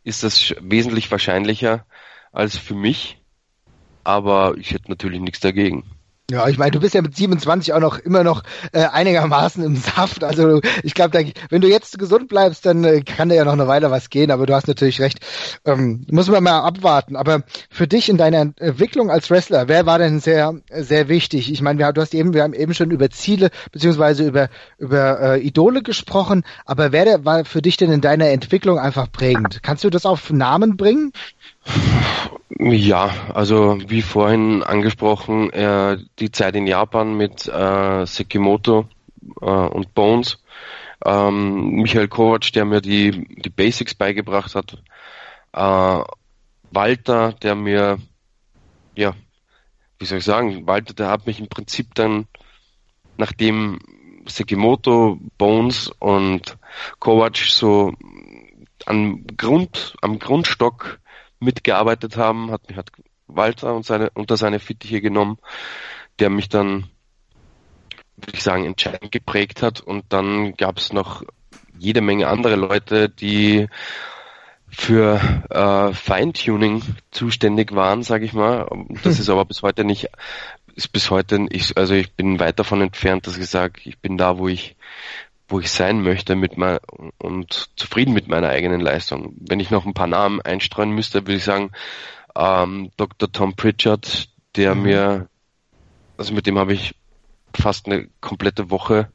[0.03, 1.85] ist das wesentlich wahrscheinlicher
[2.31, 3.21] als für mich,
[4.03, 5.96] aber ich hätte natürlich nichts dagegen.
[6.29, 9.77] Ja, ich meine, du bist ja mit 27 auch noch immer noch äh, einigermaßen im
[9.77, 10.25] Saft.
[10.25, 13.69] Also ich glaube, wenn du jetzt gesund bleibst, dann äh, kann da ja noch eine
[13.69, 14.29] Weile was gehen.
[14.29, 15.19] Aber du hast natürlich recht.
[15.63, 17.15] Ähm, muss man mal abwarten.
[17.15, 21.49] Aber für dich in deiner Entwicklung als Wrestler, wer war denn sehr sehr wichtig?
[21.49, 25.39] Ich meine, du hast eben, wir haben eben schon über Ziele beziehungsweise über über äh,
[25.39, 26.43] Idole gesprochen.
[26.65, 29.63] Aber wer der, war für dich denn in deiner Entwicklung einfach prägend?
[29.63, 31.13] Kannst du das auf Namen bringen?
[32.59, 38.87] Ja, also wie vorhin angesprochen, äh, die Zeit in Japan mit äh, Sekimoto
[39.41, 40.41] äh, und Bones,
[41.05, 44.81] ähm, Michael Kovac, der mir die, die Basics beigebracht hat,
[45.53, 46.03] äh,
[46.71, 47.99] Walter, der mir,
[48.95, 49.13] ja,
[49.99, 52.25] wie soll ich sagen, Walter, der hat mich im Prinzip dann,
[53.17, 53.77] nachdem
[54.25, 56.57] Sekimoto, Bones und
[56.99, 57.93] Kovac so
[58.87, 60.99] am Grund, am Grundstock
[61.39, 62.91] mitgearbeitet haben, hat mich hat
[63.27, 65.37] Walter und seine, unter seine Fittiche genommen,
[66.19, 66.89] der mich dann,
[68.15, 69.81] würde ich sagen, entscheidend geprägt hat.
[69.81, 71.23] Und dann gab es noch
[71.77, 73.67] jede Menge andere Leute, die
[74.69, 75.19] für
[75.49, 78.67] äh, Feintuning zuständig waren, sage ich mal.
[79.03, 80.09] Das ist aber bis heute nicht,
[80.75, 84.17] ist bis heute, ich, also ich bin weit davon entfernt, dass ich sage, ich bin
[84.17, 84.75] da, wo ich
[85.47, 86.79] wo ich sein möchte mit mein,
[87.17, 89.33] und zufrieden mit meiner eigenen Leistung.
[89.39, 91.71] Wenn ich noch ein paar Namen einstreuen müsste, würde ich sagen,
[92.35, 93.31] ähm, Dr.
[93.31, 94.81] Tom Pritchard, der mhm.
[94.81, 95.29] mir,
[96.17, 96.95] also mit dem habe ich
[97.53, 99.09] fast eine komplette Woche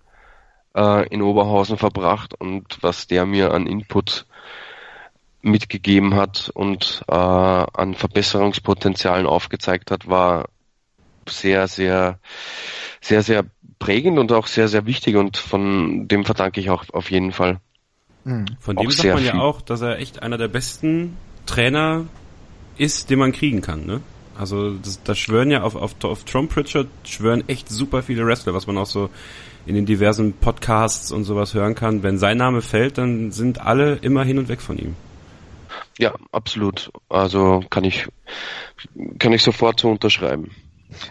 [0.74, 4.26] äh, in Oberhausen verbracht und was der mir an Input
[5.42, 10.48] mitgegeben hat und äh, an Verbesserungspotenzialen aufgezeigt hat, war
[11.28, 12.18] sehr, sehr,
[13.00, 13.44] sehr, sehr
[13.82, 17.58] prägend und auch sehr, sehr wichtig und von dem verdanke ich auch auf jeden Fall.
[18.24, 18.46] Hm.
[18.60, 21.16] Von dem sagt man ja auch, dass er echt einer der besten
[21.46, 22.04] Trainer
[22.78, 24.00] ist, den man kriegen kann, ne?
[24.38, 28.54] Also das, das schwören ja auf, auf, auf Tom Pritchard schwören echt super viele Wrestler,
[28.54, 29.10] was man auch so
[29.66, 32.02] in den diversen Podcasts und sowas hören kann.
[32.04, 34.94] Wenn sein Name fällt, dann sind alle immer hin und weg von ihm.
[35.98, 36.90] Ja, absolut.
[37.08, 38.06] Also kann ich
[39.18, 40.52] kann ich sofort so unterschreiben.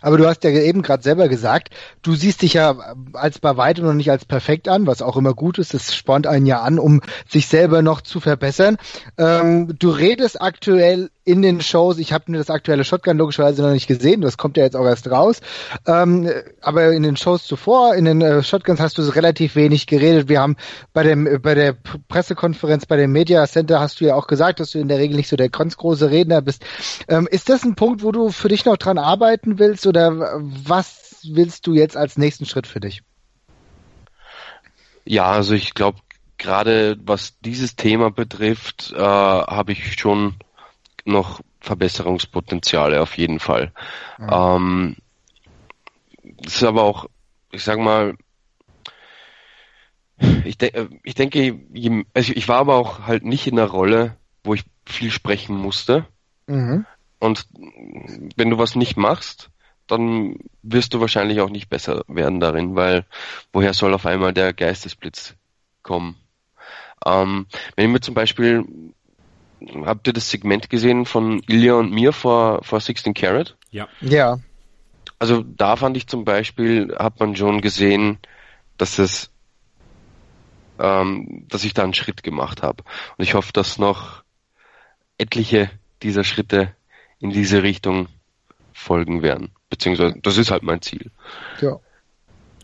[0.02, 1.70] Aber du hast ja eben gerade selber gesagt,
[2.02, 2.76] du siehst dich ja
[3.14, 5.74] als bei weitem noch nicht als perfekt an, was auch immer gut ist.
[5.74, 8.78] Das spornt einen ja an, um sich selber noch zu verbessern.
[9.18, 13.72] Ähm, du redest aktuell in den Shows, ich habe mir das aktuelle Shotgun logischerweise noch
[13.72, 15.42] nicht gesehen, das kommt ja jetzt auch erst raus,
[15.86, 16.30] ähm,
[16.62, 20.30] aber in den Shows zuvor, in den äh, Shotguns hast du relativ wenig geredet.
[20.30, 20.58] Wir haben
[20.94, 21.76] bei dem bei der
[22.08, 25.16] Pressekonferenz, bei dem Media Center hast du ja auch gesagt, dass du in der Regel
[25.16, 26.64] nicht so der ganz große Redner bist.
[27.08, 31.20] Ähm, ist das ein Punkt, wo du für dich noch dran arbeiten willst oder was
[31.30, 33.04] willst du jetzt als nächsten Schritt für dich?
[35.06, 36.00] Ja, also ich glaube,
[36.38, 40.36] gerade was dieses Thema betrifft, äh, habe ich schon
[41.06, 43.72] noch Verbesserungspotenziale auf jeden Fall.
[44.18, 44.30] Mhm.
[44.32, 44.96] Ähm,
[46.44, 47.08] das ist aber auch,
[47.52, 48.16] ich sag mal,
[50.46, 51.60] ich, de ich denke,
[52.14, 56.06] also ich war aber auch halt nicht in der Rolle, wo ich viel sprechen musste.
[56.48, 56.86] Mhm.
[57.20, 57.48] Und
[58.36, 59.50] wenn du was nicht machst,
[59.88, 63.06] dann wirst du wahrscheinlich auch nicht besser werden darin, weil
[63.52, 65.36] woher soll auf einmal der Geistesblitz
[65.84, 66.16] kommen?
[67.06, 68.66] Ähm, wenn ich mir zum Beispiel
[69.86, 73.56] habt ihr das Segment gesehen von Ilya und mir vor, vor 16 Carat?
[73.70, 73.88] Ja.
[74.02, 74.40] Ja.
[75.20, 78.18] also da fand ich zum Beispiel, hat man schon gesehen,
[78.78, 79.32] dass es,
[80.80, 82.84] ähm, dass ich da einen Schritt gemacht habe.
[83.18, 84.24] Und ich hoffe, dass noch
[85.18, 85.70] etliche
[86.02, 86.76] dieser Schritte
[87.20, 88.08] in diese Richtung
[88.74, 89.52] folgen werden.
[89.70, 91.12] Beziehungsweise, das ist halt mein Ziel.
[91.62, 91.80] Ja.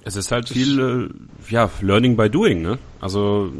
[0.07, 2.79] Es ist halt viel, äh, ja, Learning by Doing, ne?
[3.01, 3.51] Also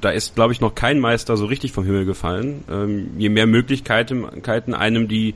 [0.00, 2.64] da ist, glaube ich, noch kein Meister so richtig vom Himmel gefallen.
[2.70, 4.24] Ähm, je mehr Möglichkeiten
[4.74, 5.34] einem die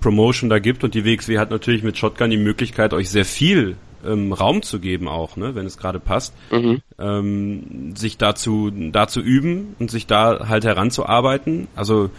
[0.00, 3.76] Promotion da gibt und die WXW hat natürlich mit Shotgun die Möglichkeit, euch sehr viel
[4.06, 6.82] ähm, Raum zu geben auch, ne, wenn es gerade passt, mhm.
[6.98, 11.68] ähm, sich dazu, da zu üben und sich da halt heranzuarbeiten.
[11.74, 12.10] Also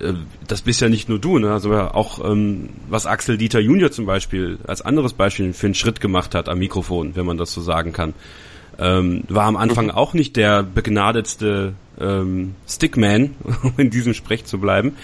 [0.00, 0.14] äh,
[0.46, 1.52] das bist ja nicht nur du, ne?
[1.52, 6.00] Also auch ähm, was Axel Dieter Junior zum Beispiel als anderes Beispiel für einen Schritt
[6.00, 8.14] gemacht hat am Mikrofon, wenn man das so sagen kann.
[8.78, 9.90] Ähm, war am Anfang mhm.
[9.92, 14.96] auch nicht der begnadetste ähm, Stickman, um in diesem Sprech zu bleiben.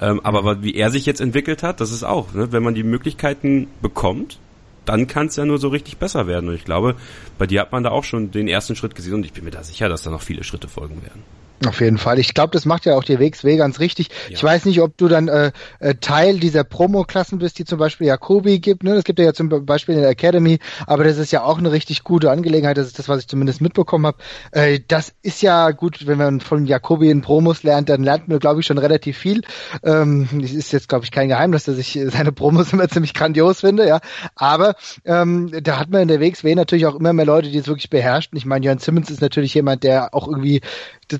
[0.00, 2.52] Ähm, aber wie er sich jetzt entwickelt hat, das ist auch, ne?
[2.52, 4.38] wenn man die Möglichkeiten bekommt,
[4.84, 6.48] dann kann es ja nur so richtig besser werden.
[6.48, 6.96] Und ich glaube,
[7.38, 9.50] bei dir hat man da auch schon den ersten Schritt gesehen und ich bin mir
[9.50, 11.22] da sicher, dass da noch viele Schritte folgen werden.
[11.66, 12.18] Auf jeden Fall.
[12.18, 14.08] Ich glaube, das macht ja auch die WXW ganz richtig.
[14.08, 14.34] Ja.
[14.34, 18.08] Ich weiß nicht, ob du dann äh, äh, Teil dieser Promo-Klassen bist, die zum Beispiel
[18.08, 18.82] Jakobi gibt.
[18.82, 18.94] Ne?
[18.94, 21.70] Das gibt ja, ja zum Beispiel in der Academy, aber das ist ja auch eine
[21.70, 22.76] richtig gute Angelegenheit.
[22.76, 24.18] Das ist das, was ich zumindest mitbekommen habe.
[24.50, 28.40] Äh, das ist ja gut, wenn man von Jakobi in Promos lernt, dann lernt man,
[28.40, 29.42] glaube ich, schon relativ viel.
[29.84, 33.60] Ähm, das ist jetzt, glaube ich, kein Geheimnis, dass ich seine Promos immer ziemlich grandios
[33.60, 34.00] finde, ja.
[34.34, 34.74] Aber
[35.04, 37.90] ähm, da hat man in der WXW natürlich auch immer mehr Leute, die es wirklich
[37.90, 38.36] beherrschen.
[38.36, 40.60] Ich meine, Jörn Simmons ist natürlich jemand, der auch irgendwie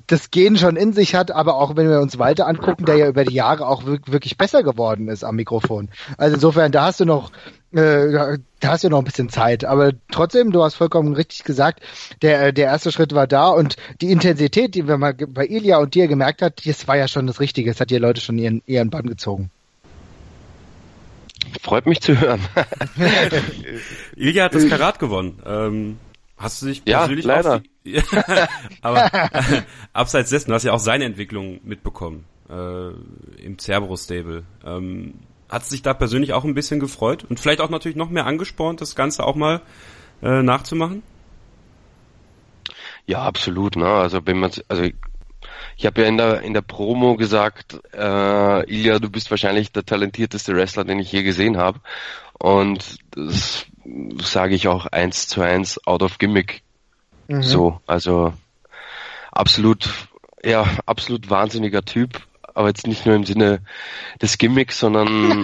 [0.07, 3.07] das Gen schon in sich hat, aber auch wenn wir uns Walter angucken, der ja
[3.07, 5.89] über die Jahre auch wirklich besser geworden ist am Mikrofon.
[6.17, 7.31] Also insofern, da hast du noch,
[7.71, 9.65] äh, da hast du noch ein bisschen Zeit.
[9.65, 11.81] Aber trotzdem, du hast vollkommen richtig gesagt,
[12.21, 15.93] der, der erste Schritt war da und die Intensität, die wir mal bei Ilja und
[15.95, 17.71] dir gemerkt hat, das war ja schon das Richtige.
[17.71, 19.51] Es hat die Leute schon ihren, ihren Bann gezogen.
[21.61, 22.41] Freut mich zu hören.
[24.15, 25.39] Ilja hat das Karat gewonnen.
[25.45, 25.97] Ähm,
[26.37, 27.63] hast du dich persönlich ja, leider.
[28.81, 29.61] aber äh,
[29.93, 32.89] abseits dessen, du hast ja auch seine Entwicklung mitbekommen äh,
[33.41, 34.43] im Cerberus-Stable.
[34.65, 35.15] Ähm,
[35.49, 38.25] hat es sich da persönlich auch ein bisschen gefreut und vielleicht auch natürlich noch mehr
[38.25, 39.61] angespornt, das Ganze auch mal
[40.21, 41.03] äh, nachzumachen?
[43.05, 43.75] Ja, absolut.
[43.75, 43.85] Ne?
[43.85, 44.83] Also wenn man, also
[45.77, 49.85] ich habe ja in der in der Promo gesagt, äh, Ilya, du bist wahrscheinlich der
[49.85, 51.79] talentierteste Wrestler, den ich je gesehen habe.
[52.39, 53.67] Und das
[54.21, 56.63] sage ich auch eins zu eins out of gimmick.
[57.27, 57.43] Mhm.
[57.43, 58.33] So, also
[59.31, 59.89] absolut,
[60.43, 62.21] ja, absolut wahnsinniger Typ,
[62.55, 63.61] aber jetzt nicht nur im Sinne
[64.21, 65.07] des Gimmicks, sondern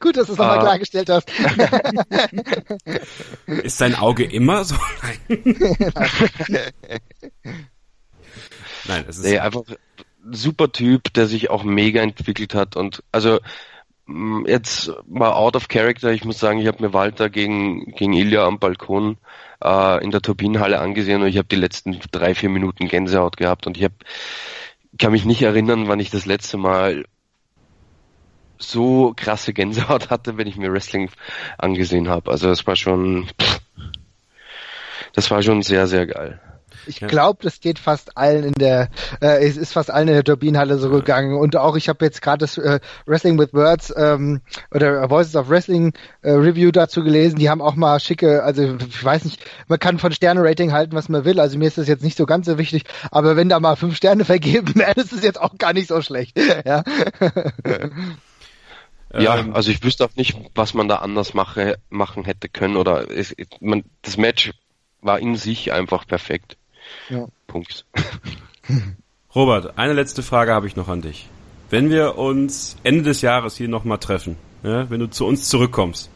[0.00, 1.30] gut, dass du es nochmal äh, klargestellt hast.
[3.62, 4.76] Ist dein Auge immer so?
[8.86, 9.62] Nein, es ist nee, einfach
[10.30, 13.40] super Typ, der sich auch mega entwickelt hat und also
[14.46, 18.46] jetzt mal out of character, ich muss sagen, ich habe mir Walter gegen gegen Ilya
[18.46, 19.18] am Balkon
[19.62, 23.66] äh, in der Turbinenhalle angesehen und ich habe die letzten drei, vier Minuten Gänsehaut gehabt
[23.66, 23.92] und ich hab,
[24.98, 27.04] kann mich nicht erinnern, wann ich das letzte Mal
[28.58, 31.10] so krasse Gänsehaut hatte, wenn ich mir Wrestling
[31.58, 32.30] angesehen habe.
[32.30, 33.60] Also das war schon, pff,
[35.14, 36.40] das war schon sehr, sehr geil.
[36.86, 37.08] Ich ja.
[37.08, 38.88] glaube, das geht fast allen in der,
[39.20, 41.36] äh, es ist fast allen in der Turbinenhalle so gegangen.
[41.36, 45.48] Und auch ich habe jetzt gerade das äh, Wrestling with Words ähm, oder Voices of
[45.48, 47.38] Wrestling äh, Review dazu gelesen.
[47.38, 51.08] Die haben auch mal schicke, also ich weiß nicht, man kann von Sterne-Rating halten, was
[51.08, 51.40] man will.
[51.40, 52.84] Also mir ist das jetzt nicht so ganz so wichtig.
[53.10, 56.00] Aber wenn da mal fünf Sterne vergeben werden, ist es jetzt auch gar nicht so
[56.02, 56.38] schlecht.
[56.64, 56.82] ja.
[59.12, 63.10] Ja, also ich wüsste auch nicht, was man da anders mache, machen hätte können oder
[63.10, 64.52] es, man, das Match
[65.00, 66.56] war in sich einfach perfekt.
[67.08, 67.26] Ja.
[67.46, 67.84] Punkt.
[69.34, 71.28] Robert, eine letzte Frage habe ich noch an dich.
[71.70, 76.10] Wenn wir uns Ende des Jahres hier nochmal treffen, ja, wenn du zu uns zurückkommst,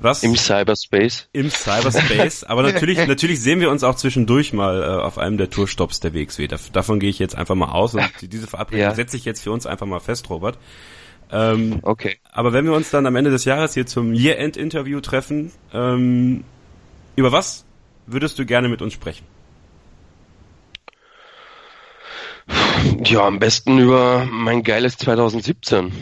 [0.00, 0.22] was?
[0.22, 1.28] Im Cyberspace.
[1.32, 2.44] Im Cyberspace.
[2.44, 6.14] Aber natürlich, natürlich sehen wir uns auch zwischendurch mal äh, auf einem der Tourstops der
[6.14, 6.48] WXW.
[6.72, 8.94] davon gehe ich jetzt einfach mal aus und diese Verabredung ja.
[8.94, 10.58] setze ich jetzt für uns einfach mal fest, Robert.
[11.30, 12.18] Ähm, okay.
[12.30, 16.44] Aber wenn wir uns dann am Ende des Jahres hier zum Year-End-Interview treffen, ähm,
[17.16, 17.64] über was
[18.06, 19.26] würdest du gerne mit uns sprechen?
[23.04, 25.92] Ja, am besten über mein geiles 2017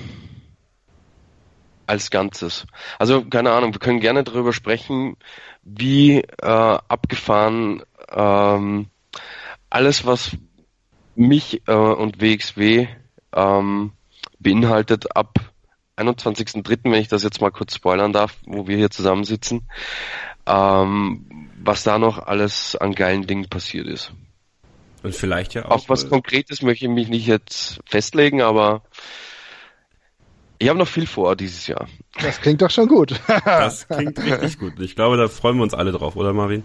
[1.86, 2.66] als Ganzes.
[2.98, 5.16] Also keine Ahnung, wir können gerne darüber sprechen,
[5.62, 8.86] wie äh, abgefahren ähm,
[9.70, 10.36] alles, was
[11.14, 12.88] mich äh, und WXW
[13.32, 13.92] ähm,
[14.38, 15.34] beinhaltet ab
[15.96, 19.62] 21.03., wenn ich das jetzt mal kurz spoilern darf, wo wir hier zusammensitzen,
[20.46, 24.12] ähm, was da noch alles an geilen Dingen passiert ist.
[25.06, 25.70] Und vielleicht ja auch.
[25.70, 28.82] Auf was Konkretes möchte ich mich nicht jetzt festlegen, aber
[30.58, 31.86] Ich habe noch viel vor dieses Jahr.
[32.20, 33.14] Das klingt doch schon gut.
[33.44, 34.80] das klingt richtig gut.
[34.80, 36.64] Ich glaube, da freuen wir uns alle drauf, oder Marvin?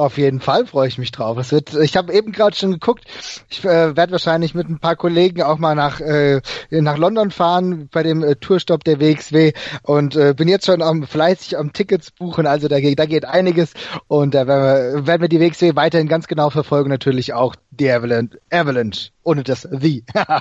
[0.00, 1.36] Auf jeden Fall freue ich mich drauf.
[1.36, 3.04] Es wird, ich habe eben gerade schon geguckt.
[3.50, 6.40] Ich äh, werde wahrscheinlich mit ein paar Kollegen auch mal nach äh,
[6.70, 11.02] nach London fahren bei dem äh, Tourstopp der WXW und äh, bin jetzt schon am
[11.02, 12.46] fleißig am Tickets buchen.
[12.46, 13.74] Also da geht da geht einiges
[14.08, 16.88] und da werden wir, werden wir die WXW weiterhin ganz genau verfolgen.
[16.88, 20.02] Natürlich auch die Avalanche, Avalanche ohne das The.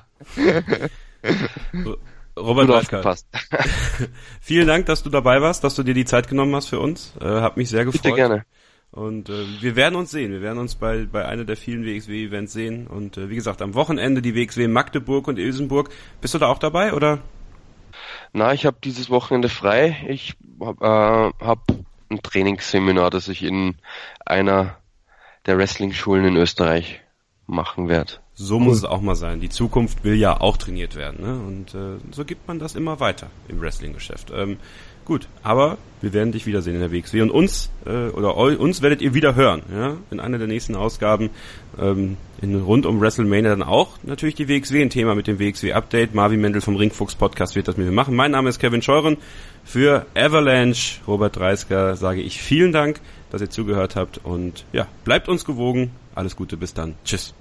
[2.38, 3.26] Robert Weiskart.
[4.40, 7.12] Vielen Dank, dass du dabei warst, dass du dir die Zeit genommen hast für uns.
[7.20, 8.04] Äh, hat mich sehr gefreut.
[8.04, 8.46] Bitte gerne.
[8.92, 10.32] Und äh, wir werden uns sehen.
[10.32, 12.88] Wir werden uns bei, bei einer der vielen WXW-Events sehen.
[12.88, 15.90] Und äh, wie gesagt, am Wochenende die WXW Magdeburg und Ilsenburg.
[16.22, 17.20] Bist du da auch dabei, oder?
[18.34, 20.06] Na, ich habe dieses Wochenende frei.
[20.08, 21.68] Ich habe äh, hab
[22.10, 23.76] ein Trainingsseminar, das ich in
[24.26, 24.78] einer
[25.46, 27.02] der Wrestling-Schulen in Österreich
[27.46, 28.14] machen werde.
[28.34, 29.42] So muss es auch mal sein.
[29.42, 31.22] Die Zukunft will ja auch trainiert werden.
[31.22, 31.40] Ne?
[31.40, 34.32] Und äh, so gibt man das immer weiter im Wrestling-Geschäft.
[34.34, 34.58] Ähm,
[35.10, 39.02] Gut, aber wir werden dich wiedersehen in der WXW und uns äh, oder uns werdet
[39.02, 41.32] ihr wieder hören, ja, in einer der nächsten Ausgaben
[41.80, 45.74] ähm, in, rund um WrestleMania dann auch natürlich die WXW ein Thema mit dem WXW
[45.74, 46.14] Update.
[46.14, 48.16] Marvin Mendel vom Ringfuchs Podcast wird das mit mir machen.
[48.16, 49.18] Mein Name ist Kevin Scheuren
[49.66, 53.02] für Avalanche Robert Dreisker sage ich vielen Dank,
[53.32, 55.90] dass ihr zugehört habt und ja, bleibt uns gewogen.
[56.14, 56.94] Alles Gute, bis dann.
[57.04, 57.34] Tschüss.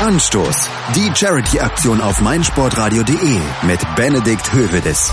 [0.00, 0.70] Anstoß.
[0.96, 5.12] Die Charity-Aktion auf meinsportradio.de mit Benedikt Hövedes.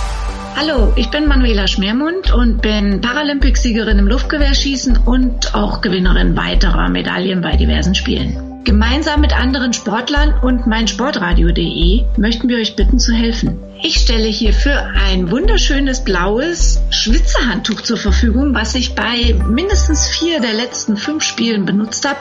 [0.62, 7.40] Hallo, ich bin Manuela Schmermund und bin Paralympicsiegerin im Luftgewehrschießen und auch Gewinnerin weiterer Medaillen
[7.40, 8.49] bei diversen Spielen.
[8.70, 13.58] Gemeinsam mit anderen Sportlern und meinsportradio.de möchten wir euch bitten zu helfen.
[13.82, 20.54] Ich stelle hierfür ein wunderschönes blaues Schwitzerhandtuch zur Verfügung, was ich bei mindestens vier der
[20.54, 22.20] letzten fünf Spielen benutzt habe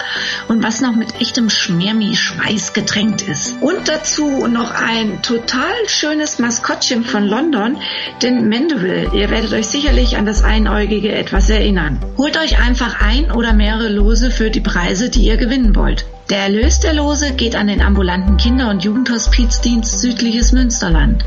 [0.48, 3.60] und was noch mit echtem Schmermi-Schweiß getränkt ist.
[3.60, 7.76] Und dazu noch ein total schönes Maskottchen von London,
[8.22, 9.10] den Mandeville.
[9.12, 12.00] Ihr werdet euch sicherlich an das Einäugige etwas erinnern.
[12.16, 16.06] Holt euch einfach ein oder mehrere Lose für die Preise, die ihr gewinnen wollt.
[16.30, 21.24] Der Erlös der Lose geht an den ambulanten Kinder- und Jugendhospizdienst Südliches Münsterland.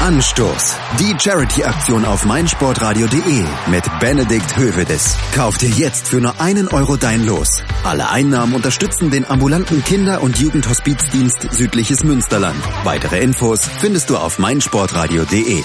[0.00, 0.76] Anstoß.
[1.00, 5.16] Die Charity-Aktion auf meinsportradio.de mit Benedikt Hövedes.
[5.34, 7.62] Kauf dir jetzt für nur einen Euro dein Los.
[7.82, 12.62] Alle Einnahmen unterstützen den ambulanten Kinder- und Jugendhospizdienst Südliches Münsterland.
[12.84, 15.64] Weitere Infos findest du auf meinsportradio.de.